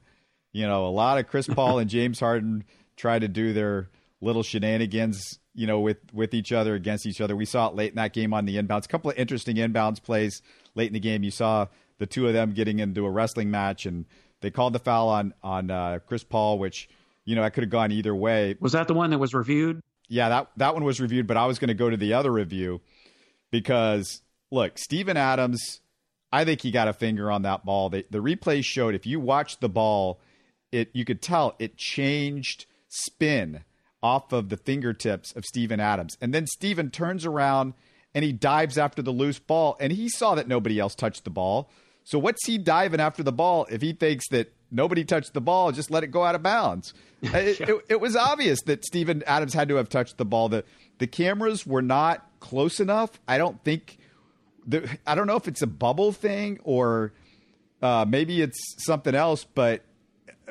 you 0.52 0.66
know 0.66 0.86
a 0.86 0.88
lot 0.88 1.18
of 1.18 1.28
Chris 1.28 1.46
Paul 1.46 1.78
and 1.78 1.88
James 1.88 2.20
Harden 2.20 2.64
try 2.96 3.18
to 3.18 3.26
do 3.26 3.52
their 3.52 3.88
little 4.20 4.42
shenanigans 4.42 5.38
you 5.54 5.66
know 5.66 5.80
with 5.80 5.98
with 6.12 6.34
each 6.34 6.52
other 6.52 6.74
against 6.74 7.06
each 7.06 7.20
other. 7.20 7.36
We 7.36 7.44
saw 7.44 7.68
it 7.68 7.74
late 7.74 7.90
in 7.90 7.96
that 7.96 8.12
game 8.12 8.32
on 8.34 8.44
the 8.44 8.56
inbounds. 8.56 8.84
A 8.84 8.88
couple 8.88 9.10
of 9.10 9.16
interesting 9.16 9.56
inbounds 9.56 10.02
plays 10.02 10.42
late 10.74 10.88
in 10.88 10.94
the 10.94 11.00
game. 11.00 11.22
You 11.22 11.30
saw 11.30 11.66
the 11.98 12.06
two 12.06 12.26
of 12.26 12.32
them 12.32 12.52
getting 12.52 12.80
into 12.80 13.06
a 13.06 13.10
wrestling 13.10 13.50
match, 13.50 13.86
and 13.86 14.04
they 14.42 14.50
called 14.50 14.72
the 14.72 14.78
foul 14.78 15.09
on 15.09 15.35
on 15.42 15.70
uh, 15.70 16.00
Chris 16.07 16.24
Paul, 16.24 16.59
which 16.59 16.88
you 17.24 17.35
know 17.35 17.42
I 17.42 17.50
could 17.50 17.62
have 17.62 17.70
gone 17.70 17.92
either 17.92 18.14
way. 18.14 18.57
Was 18.61 18.72
that 18.72 18.88
the 18.88 18.94
one 18.94 19.11
that 19.11 19.18
was 19.18 19.33
reviewed? 19.33 19.81
Yeah, 20.09 20.28
that 20.28 20.50
that 20.59 20.74
one 20.74 20.85
was 20.85 21.00
reviewed, 21.00 21.26
but 21.26 21.37
I 21.37 21.46
was 21.46 21.59
going 21.59 21.68
to 21.68 21.74
go 21.74 21.88
to 21.88 21.96
the 21.96 22.14
other 22.14 22.31
review 22.31 22.81
because 23.50 24.20
look, 24.50 24.78
Steven 24.78 25.16
Adams, 25.16 25.81
I 26.31 26.44
think 26.44 26.61
he 26.61 26.70
got 26.70 26.88
a 26.88 26.92
finger 26.92 27.31
on 27.31 27.42
that 27.42 27.64
ball. 27.64 27.88
The, 27.88 28.05
the 28.11 28.18
replay 28.18 28.64
showed 28.64 28.94
if 28.94 29.07
you 29.07 29.20
watch 29.20 29.61
the 29.61 29.68
ball, 29.68 30.20
it 30.70 30.90
you 30.92 31.05
could 31.05 31.22
tell 31.22 31.55
it 31.59 31.76
changed 31.76 32.66
spin 32.88 33.64
off 34.02 34.33
of 34.33 34.48
the 34.48 34.57
fingertips 34.57 35.33
of 35.35 35.44
Steven 35.44 35.81
Adams, 35.81 36.18
and 36.20 36.35
then 36.35 36.46
Steven 36.46 36.90
turns 36.90 37.24
around 37.24 37.74
and 38.14 38.24
he 38.24 38.33
dives 38.33 38.76
after 38.76 39.00
the 39.00 39.11
loose 39.11 39.38
ball, 39.38 39.76
and 39.81 39.92
he 39.92 40.09
saw 40.09 40.35
that 40.35 40.48
nobody 40.48 40.78
else 40.78 40.94
touched 40.94 41.24
the 41.24 41.31
ball. 41.31 41.70
So 42.04 42.18
what's 42.18 42.46
he 42.46 42.58
diving 42.58 43.00
after 43.00 43.22
the 43.22 43.32
ball 43.32 43.66
if 43.70 43.82
he 43.82 43.92
thinks 43.92 44.28
that 44.28 44.52
nobody 44.70 45.04
touched 45.04 45.34
the 45.34 45.40
ball, 45.40 45.72
just 45.72 45.90
let 45.90 46.02
it 46.02 46.08
go 46.08 46.24
out 46.24 46.34
of 46.34 46.42
bounds? 46.42 46.94
it, 47.22 47.60
it, 47.60 47.84
it, 47.88 48.00
was 48.00 48.16
obvious 48.16 48.60
that 48.62 48.84
Steven 48.84 49.22
Adams 49.26 49.54
had 49.54 49.68
to 49.68 49.76
have 49.76 49.88
touched 49.88 50.18
the 50.18 50.24
ball. 50.24 50.48
The 50.48 50.64
the 50.98 51.06
cameras 51.06 51.66
were 51.66 51.82
not 51.82 52.26
close 52.40 52.80
enough. 52.80 53.10
I 53.28 53.38
don't 53.38 53.62
think. 53.64 53.98
The, 54.66 54.88
I 55.06 55.14
don't 55.14 55.26
know 55.26 55.36
if 55.36 55.48
it's 55.48 55.62
a 55.62 55.66
bubble 55.66 56.12
thing 56.12 56.60
or 56.62 57.12
uh, 57.82 58.04
maybe 58.08 58.40
it's 58.40 58.60
something 58.84 59.14
else, 59.14 59.44
but 59.44 59.82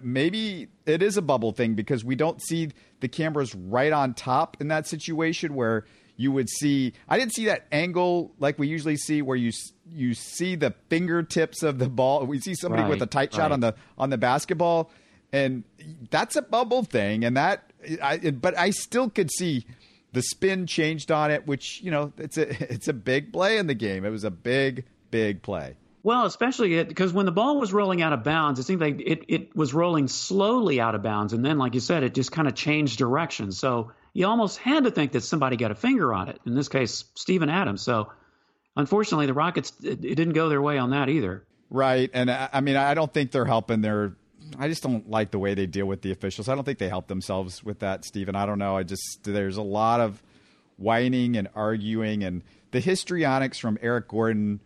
maybe 0.01 0.67
it 0.85 1.01
is 1.01 1.17
a 1.17 1.21
bubble 1.21 1.51
thing 1.51 1.75
because 1.75 2.03
we 2.03 2.15
don't 2.15 2.41
see 2.41 2.69
the 2.99 3.07
cameras 3.07 3.55
right 3.55 3.91
on 3.91 4.13
top 4.13 4.57
in 4.59 4.67
that 4.67 4.87
situation 4.87 5.55
where 5.55 5.85
you 6.21 6.31
would 6.31 6.49
see 6.49 6.93
I 7.10 7.17
didn't 7.17 7.34
see 7.34 7.45
that 7.45 7.65
angle 7.71 8.34
like 8.39 8.60
we 8.60 8.67
usually 8.67 8.95
see 8.95 9.21
where 9.21 9.36
you 9.36 9.51
you 9.89 10.13
see 10.13 10.55
the 10.55 10.73
fingertips 10.89 11.63
of 11.63 11.79
the 11.79 11.89
ball. 11.89 12.25
We 12.25 12.39
see 12.39 12.55
somebody 12.55 12.84
right, 12.84 12.89
with 12.89 13.01
a 13.01 13.07
tight 13.07 13.34
shot 13.34 13.43
right. 13.43 13.51
on 13.51 13.60
the 13.60 13.75
on 13.97 14.10
the 14.10 14.17
basketball 14.17 14.91
and 15.34 15.63
that's 16.10 16.36
a 16.36 16.41
bubble 16.41 16.84
thing 16.84 17.25
and 17.25 17.36
that 17.36 17.71
I 18.01 18.17
but 18.17 18.57
I 18.57 18.69
still 18.69 19.10
could 19.10 19.31
see 19.31 19.65
the 20.13 20.21
spin 20.21 20.67
changed 20.67 21.12
on 21.12 21.31
it 21.31 21.47
which, 21.47 21.81
you 21.81 21.89
know, 21.89 22.13
it's 22.17 22.38
a 22.38 22.49
it's 22.73 22.88
a 22.88 22.93
big 22.93 23.34
play 23.34 23.57
in 23.57 23.67
the 23.67 23.75
game. 23.75 24.05
It 24.05 24.12
was 24.12 24.23
a 24.23 24.31
big 24.31 24.86
big 25.10 25.41
play. 25.41 25.75
Well, 26.03 26.25
especially 26.25 26.84
because 26.84 27.13
when 27.13 27.27
the 27.27 27.31
ball 27.31 27.60
was 27.60 27.73
rolling 27.73 28.01
out 28.01 28.12
of 28.12 28.23
bounds, 28.23 28.60
it 28.60 28.63
seemed 28.63 28.81
like 28.81 28.99
it, 28.99 29.25
it 29.27 29.55
was 29.55 29.71
rolling 29.71 30.07
slowly 30.07 30.79
out 30.79 30.95
of 30.95 31.03
bounds. 31.03 31.31
And 31.31 31.45
then, 31.45 31.60
like 31.60 31.75
you 31.75 31.79
said, 31.79 32.03
it 32.03 32.15
just 32.15 32.31
kind 32.31 32.47
of 32.47 32.55
changed 32.55 32.97
direction. 32.97 33.51
So 33.51 33.91
you 34.13 34.28
almost 34.28 34.58
had 34.58 34.84
to 34.84 34.91
think 34.91 35.13
that 35.13 35.21
somebody 35.21 35.56
got 35.56 35.71
a 35.71 35.76
finger 35.76 36.13
on 36.13 36.30
it. 36.30 36.39
In 36.45 36.56
this 36.56 36.67
case, 36.67 37.06
Steven 37.15 37.50
Adams. 37.50 37.82
So 37.82 38.12
unfortunately, 38.76 39.26
the 39.26 39.34
Rockets 39.34 39.74
it, 39.84 40.04
it 40.04 40.15
didn't 40.15 40.34
go 40.34 40.50
their 40.50 40.62
way 40.62 40.78
on 40.78 40.91
that 40.91 41.10
either. 41.10 41.45
Right, 41.69 42.10
and 42.13 42.30
I, 42.30 42.50
I 42.52 42.62
mean, 42.62 42.76
I 42.76 42.93
don't 42.93 43.13
think 43.13 43.32
they're 43.32 43.45
helping 43.45 43.82
their. 43.82 44.13
I 44.60 44.67
just 44.67 44.84
don't 44.84 45.10
like 45.10 45.32
the 45.32 45.39
way 45.39 45.54
they 45.54 45.65
deal 45.65 45.86
with 45.86 46.02
the 46.02 46.12
officials. 46.12 46.50
I 46.50 46.56
don't 46.56 46.65
think 46.65 46.80
they 46.80 46.89
help 46.89 47.08
themselves 47.08 47.63
with 47.63 47.80
that, 47.80 48.04
Stephen. 48.04 48.36
I 48.36 48.45
don't 48.45 48.60
know. 48.60 48.76
I 48.76 48.84
just 48.84 49.24
there's 49.24 49.58
a 49.58 49.62
lot 49.62 50.02
of 50.02 50.21
whining 50.78 51.38
and 51.38 51.47
arguing, 51.56 52.24
and 52.24 52.43
the 52.71 52.82
histrionics 52.82 53.58
from 53.58 53.78
Eric 53.82 54.10
Gordon. 54.10 54.60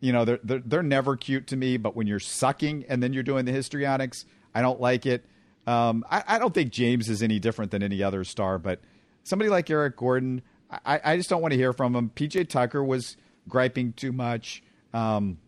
You 0.00 0.12
know, 0.12 0.24
they're, 0.24 0.40
they're 0.42 0.62
they're 0.64 0.82
never 0.82 1.16
cute 1.16 1.46
to 1.48 1.56
me. 1.56 1.78
But 1.78 1.96
when 1.96 2.06
you're 2.06 2.20
sucking 2.20 2.84
and 2.88 3.02
then 3.02 3.12
you're 3.14 3.22
doing 3.22 3.46
the 3.46 3.52
histrionics, 3.52 4.26
I 4.54 4.60
don't 4.60 4.80
like 4.80 5.06
it. 5.06 5.24
Um, 5.66 6.04
I, 6.10 6.24
I, 6.26 6.38
don't 6.38 6.52
think 6.52 6.72
James 6.72 7.08
is 7.08 7.22
any 7.22 7.38
different 7.38 7.70
than 7.70 7.84
any 7.84 8.02
other 8.02 8.24
star, 8.24 8.58
but 8.58 8.80
somebody 9.22 9.48
like 9.48 9.70
Eric 9.70 9.96
Gordon, 9.96 10.42
I, 10.84 11.00
I 11.04 11.16
just 11.16 11.30
don't 11.30 11.40
want 11.40 11.52
to 11.52 11.58
hear 11.58 11.72
from 11.72 11.94
him. 11.94 12.10
PJ 12.14 12.48
Tucker 12.48 12.82
was 12.82 13.16
griping 13.48 13.92
too 13.92 14.12
much. 14.12 14.62
Um, 14.92 15.38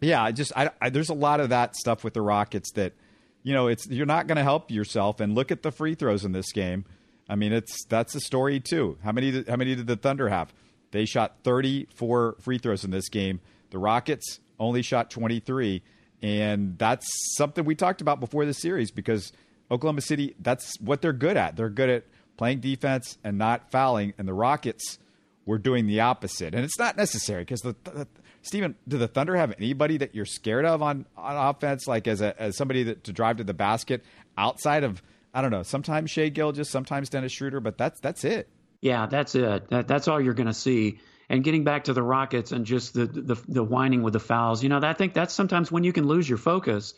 yeah, 0.00 0.22
I 0.22 0.32
just 0.32 0.52
I, 0.56 0.70
I, 0.80 0.90
there's 0.90 1.10
a 1.10 1.14
lot 1.14 1.40
of 1.40 1.50
that 1.50 1.76
stuff 1.76 2.04
with 2.04 2.14
the 2.14 2.22
Rockets 2.22 2.72
that 2.72 2.94
you 3.42 3.52
know 3.52 3.66
it's 3.66 3.86
you're 3.88 4.06
not 4.06 4.26
going 4.26 4.36
to 4.36 4.42
help 4.42 4.70
yourself. 4.70 5.20
And 5.20 5.34
look 5.34 5.50
at 5.50 5.62
the 5.62 5.70
free 5.70 5.94
throws 5.94 6.24
in 6.24 6.32
this 6.32 6.50
game. 6.52 6.84
I 7.28 7.36
mean, 7.36 7.52
it's 7.52 7.84
that's 7.86 8.14
a 8.14 8.20
story 8.20 8.60
too. 8.60 8.98
How 9.02 9.12
many 9.12 9.44
how 9.48 9.56
many 9.56 9.74
did 9.74 9.86
the 9.86 9.96
Thunder 9.96 10.28
have? 10.28 10.52
They 10.90 11.04
shot 11.06 11.38
34 11.42 12.36
free 12.40 12.58
throws 12.58 12.84
in 12.84 12.90
this 12.90 13.08
game. 13.08 13.40
The 13.70 13.78
Rockets 13.78 14.40
only 14.60 14.82
shot 14.82 15.10
23. 15.10 15.82
And 16.24 16.78
that's 16.78 17.06
something 17.36 17.66
we 17.66 17.74
talked 17.74 18.00
about 18.00 18.18
before 18.18 18.46
the 18.46 18.54
series 18.54 18.90
because 18.90 19.30
Oklahoma 19.70 20.00
City, 20.00 20.34
that's 20.40 20.80
what 20.80 21.02
they're 21.02 21.12
good 21.12 21.36
at. 21.36 21.54
They're 21.54 21.68
good 21.68 21.90
at 21.90 22.04
playing 22.38 22.60
defense 22.60 23.18
and 23.22 23.36
not 23.36 23.70
fouling. 23.70 24.14
And 24.16 24.26
the 24.26 24.32
Rockets 24.32 24.98
were 25.44 25.58
doing 25.58 25.86
the 25.86 26.00
opposite. 26.00 26.54
And 26.54 26.64
it's 26.64 26.78
not 26.78 26.96
necessary 26.96 27.42
because 27.42 27.60
the, 27.60 27.76
the 27.84 28.08
Stephen, 28.40 28.74
do 28.88 28.96
the 28.96 29.06
Thunder 29.06 29.36
have 29.36 29.52
anybody 29.58 29.98
that 29.98 30.14
you're 30.14 30.24
scared 30.24 30.64
of 30.64 30.80
on, 30.80 31.04
on 31.14 31.36
offense, 31.36 31.86
like 31.86 32.08
as 32.08 32.22
a 32.22 32.40
as 32.40 32.56
somebody 32.56 32.84
that 32.84 33.04
to 33.04 33.12
drive 33.12 33.36
to 33.36 33.44
the 33.44 33.52
basket 33.52 34.02
outside 34.38 34.82
of 34.82 35.02
I 35.34 35.42
don't 35.42 35.50
know, 35.50 35.62
sometimes 35.62 36.10
Shai 36.10 36.30
Gilgeous, 36.30 36.70
sometimes 36.70 37.10
Dennis 37.10 37.32
Schroeder, 37.32 37.60
but 37.60 37.76
that's 37.76 38.00
that's 38.00 38.24
it. 38.24 38.48
Yeah, 38.80 39.04
that's 39.04 39.34
it. 39.34 39.68
That, 39.68 39.88
that's 39.88 40.08
all 40.08 40.22
you're 40.22 40.32
going 40.32 40.46
to 40.46 40.54
see. 40.54 41.00
And 41.28 41.42
getting 41.42 41.64
back 41.64 41.84
to 41.84 41.94
the 41.94 42.02
Rockets 42.02 42.52
and 42.52 42.66
just 42.66 42.94
the, 42.94 43.06
the 43.06 43.34
the 43.48 43.64
whining 43.64 44.02
with 44.02 44.12
the 44.12 44.20
fouls, 44.20 44.62
you 44.62 44.68
know, 44.68 44.80
I 44.82 44.92
think 44.92 45.14
that's 45.14 45.32
sometimes 45.32 45.72
when 45.72 45.84
you 45.84 45.92
can 45.92 46.06
lose 46.06 46.28
your 46.28 46.38
focus. 46.38 46.94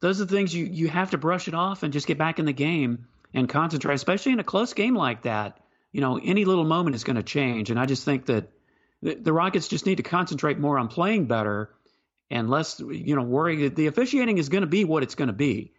Those 0.00 0.20
are 0.20 0.24
the 0.24 0.34
things 0.34 0.52
you 0.52 0.64
you 0.64 0.88
have 0.88 1.12
to 1.12 1.18
brush 1.18 1.46
it 1.46 1.54
off 1.54 1.84
and 1.84 1.92
just 1.92 2.08
get 2.08 2.18
back 2.18 2.38
in 2.38 2.44
the 2.44 2.52
game 2.52 3.06
and 3.32 3.48
concentrate, 3.48 3.94
especially 3.94 4.32
in 4.32 4.40
a 4.40 4.44
close 4.44 4.74
game 4.74 4.96
like 4.96 5.22
that. 5.22 5.60
You 5.92 6.00
know, 6.00 6.18
any 6.18 6.44
little 6.44 6.64
moment 6.64 6.96
is 6.96 7.04
going 7.04 7.16
to 7.16 7.22
change, 7.22 7.70
and 7.70 7.78
I 7.78 7.86
just 7.86 8.04
think 8.04 8.26
that 8.26 8.50
the, 9.00 9.14
the 9.14 9.32
Rockets 9.32 9.68
just 9.68 9.86
need 9.86 9.96
to 9.96 10.02
concentrate 10.02 10.58
more 10.58 10.78
on 10.78 10.88
playing 10.88 11.26
better 11.26 11.70
and 12.30 12.50
less, 12.50 12.80
you 12.80 13.14
know, 13.14 13.22
worry. 13.22 13.62
That 13.64 13.76
the 13.76 13.86
officiating 13.86 14.38
is 14.38 14.48
going 14.48 14.62
to 14.62 14.68
be 14.68 14.84
what 14.84 15.04
it's 15.04 15.14
going 15.14 15.28
to 15.28 15.34
be, 15.34 15.72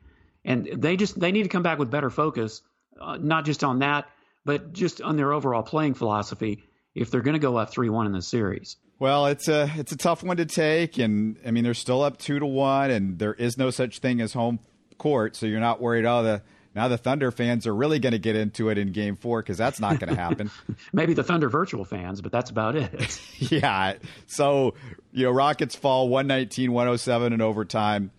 and 0.46 0.70
they 0.74 0.96
just 0.96 1.20
they 1.20 1.34
need 1.34 1.44
to 1.44 1.50
come 1.50 1.64
back 1.64 1.80
with 1.80 1.92
better 1.92 2.10
focus, 2.10 2.62
uh, 3.02 3.18
not 3.18 3.44
just 3.44 3.64
on 3.64 3.80
that, 3.80 4.08
but 4.46 4.72
just 4.72 5.02
on 5.02 5.18
their 5.18 5.34
overall 5.34 5.64
playing 5.64 5.96
philosophy 5.96 6.64
if 6.96 7.12
they're 7.12 7.22
going 7.22 7.34
to 7.34 7.40
go 7.40 7.58
up 7.58 7.72
three 7.72 7.90
one 7.90 8.06
in 8.06 8.12
the 8.12 8.22
series. 8.22 8.78
Well, 9.00 9.26
it's 9.26 9.48
a 9.48 9.70
it's 9.76 9.92
a 9.92 9.98
tough 9.98 10.24
one 10.24 10.38
to 10.38 10.46
take, 10.46 10.98
and 10.98 11.38
I 11.46 11.52
mean 11.52 11.64
they're 11.64 11.74
still 11.74 12.02
up 12.02 12.18
two 12.18 12.40
to 12.40 12.46
one, 12.46 12.92
and 12.92 13.20
there 13.20 13.34
is 13.34 13.58
no 13.58 13.70
such 13.70 14.00
thing 14.00 14.22
as 14.22 14.34
home 14.34 14.60
court, 14.98 15.36
so 15.36 15.46
you're 15.46 15.60
not 15.60 15.82
worried. 15.82 16.06
Oh, 16.06 16.24
the 16.24 16.42
now 16.76 16.88
the 16.88 16.98
Thunder 16.98 17.32
fans 17.32 17.68
are 17.68 17.76
really 17.76 18.00
going 18.00 18.14
to 18.14 18.20
get 18.20 18.36
into 18.36 18.70
it 18.70 18.78
in 18.78 18.92
Game 18.92 19.16
Four 19.16 19.42
because 19.42 19.58
that's 19.58 19.80
not 19.80 20.00
going 20.00 20.14
to 20.14 20.20
happen. 20.20 20.50
Maybe 20.94 21.14
the 21.14 21.24
Thunder 21.24 21.50
virtual 21.50 21.86
fans, 21.86 22.22
but 22.22 22.32
that's 22.32 22.50
about 22.50 22.76
it. 22.76 23.20
yeah. 23.38 23.96
So 24.28 24.74
you 25.12 25.26
know, 25.26 25.32
Rockets 25.32 25.76
fall 25.76 26.10
119-107 26.10 27.34
in 27.34 27.42
overtime. 27.42 28.12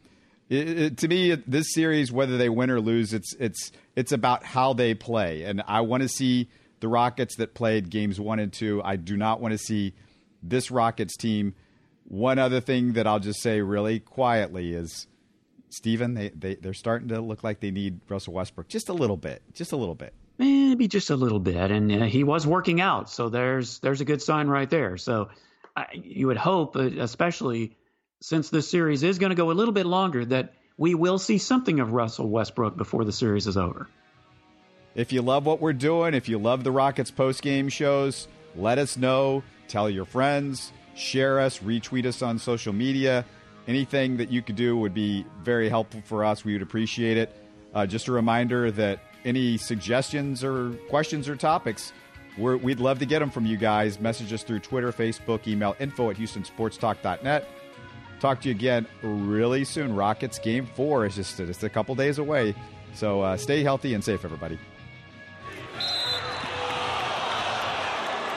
It, 0.51 0.79
it, 0.79 0.99
to 0.99 1.09
me, 1.09 1.35
this 1.35 1.73
series, 1.73 2.13
whether 2.13 2.37
they 2.37 2.49
win 2.49 2.71
or 2.71 2.81
lose, 2.81 3.15
it's 3.15 3.35
it's 3.41 3.73
it's 3.97 4.13
about 4.13 4.45
how 4.45 4.73
they 4.73 4.95
play, 4.95 5.45
and 5.45 5.63
I 5.67 5.81
want 5.81 6.03
to 6.03 6.09
see 6.09 6.49
the 6.85 6.89
Rockets 6.89 7.37
that 7.37 7.55
played 7.55 7.89
games 7.89 8.21
one 8.21 8.39
and 8.39 8.53
two. 8.53 8.83
I 8.85 8.97
do 8.97 9.17
not 9.17 9.41
want 9.41 9.53
to 9.53 9.59
see 9.59 9.95
this 10.43 10.71
Rockets 10.71 11.17
team. 11.17 11.55
One 12.07 12.39
other 12.39 12.61
thing 12.61 12.93
that 12.93 13.07
I'll 13.07 13.21
just 13.21 13.41
say 13.41 13.63
really 13.63 14.01
quietly 14.01 14.75
is 14.75 15.07
Stephen, 15.71 16.13
they, 16.13 16.29
they, 16.29 16.57
they're 16.57 16.75
starting 16.75 17.09
to 17.09 17.23
look 17.23 17.43
like 17.43 17.61
they 17.61 17.71
need 17.71 18.01
Russell 18.07 18.35
Westbrook 18.35 18.69
just 18.69 18.91
a 18.91 18.93
little 18.93 19.17
bit, 19.17 19.41
just 19.55 19.73
a 19.73 19.77
little 19.77 19.95
bit. 19.95 20.13
Maybe 20.37 20.87
just 20.87 21.09
a 21.09 21.17
little 21.17 21.41
bit. 21.41 21.71
And 21.71 21.91
uh, 21.91 22.05
he 22.05 22.23
was 22.23 22.47
working 22.47 22.83
out. 22.83 23.09
So 23.09 23.31
there's, 23.31 23.79
there's 23.79 24.03
a 24.03 24.05
good 24.05 24.21
sign 24.21 24.49
right 24.49 24.69
there. 24.69 24.99
So 24.99 25.31
I, 25.75 25.87
you 25.95 26.27
would 26.27 26.37
hope, 26.37 26.77
uh, 26.77 26.83
especially 26.99 27.79
since 28.21 28.51
this 28.51 28.71
series 28.71 29.03
is 29.03 29.19
going 29.19 29.31
to 29.31 29.37
go 29.37 29.51
a 29.51 29.57
little 29.57 29.73
bit 29.73 29.87
longer, 29.87 30.23
that 30.27 30.53
we 30.77 30.95
will 30.95 31.19
see 31.19 31.39
something 31.39 31.81
of 31.81 31.95
Russell 31.95 32.29
Westbrook 32.29 32.77
before 32.77 33.07
the 33.07 33.13
series 33.13 33.47
is 33.47 33.57
over. 33.57 33.89
If 34.95 35.13
you 35.13 35.23
love 35.23 35.45
what 35.45 35.61
we're 35.61 35.73
doing, 35.73 36.15
if 36.15 36.29
you 36.29 36.39
love 36.39 36.63
the 36.63 36.71
Rockets 36.71 37.11
post 37.11 37.43
game 37.43 37.69
shows, 37.69 38.29
let 38.55 38.79
us 38.79 38.97
know. 38.97 39.43
Tell 39.67 39.91
your 39.91 40.05
friends, 40.05 40.73
share 40.95 41.41
us, 41.41 41.59
retweet 41.59 42.07
us 42.07 42.23
on 42.23 42.39
social 42.39 42.73
media. 42.73 43.25
Anything 43.67 44.19
that 44.19 44.31
you 44.31 44.41
could 44.41 44.57
do 44.57 44.77
would 44.77 44.95
be 44.95 45.27
very 45.43 45.69
helpful 45.69 46.03
for 46.05 46.25
us. 46.25 46.45
We 46.45 46.53
would 46.53 46.63
appreciate 46.63 47.17
it. 47.17 47.35
Uh, 47.75 47.87
just 47.87 48.07
a 48.07 48.13
reminder 48.13 48.71
that 48.71 49.01
any 49.25 49.57
suggestions 49.57 50.45
or 50.45 50.75
questions 50.89 51.29
or 51.29 51.35
topics, 51.35 51.93
we 52.39 52.55
would 52.55 52.79
love 52.79 53.01
to 53.01 53.07
get 53.07 53.19
them 53.19 53.31
from 53.31 53.47
you 53.47 53.57
guys. 53.57 53.99
Message 53.99 54.33
us 54.33 54.45
through 54.45 54.61
Twitter, 54.61 54.93
Facebook, 54.93 55.49
email 55.49 55.75
info 55.81 56.11
at 56.11 56.17
HoustonSportsTalk.net. 56.17 57.49
Talk 58.21 58.41
to 58.43 58.49
you 58.49 58.55
again 58.55 58.87
really 59.03 59.65
soon. 59.65 59.97
Rockets 59.97 60.39
game 60.39 60.67
four 60.75 61.05
is 61.07 61.17
just, 61.17 61.37
just 61.37 61.65
a 61.65 61.69
couple 61.69 61.95
days 61.97 62.19
away. 62.19 62.55
So 62.95 63.23
uh, 63.23 63.37
stay 63.37 63.65
healthy 63.65 63.95
and 63.95 64.05
safe, 64.05 64.25
everybody. 64.25 64.59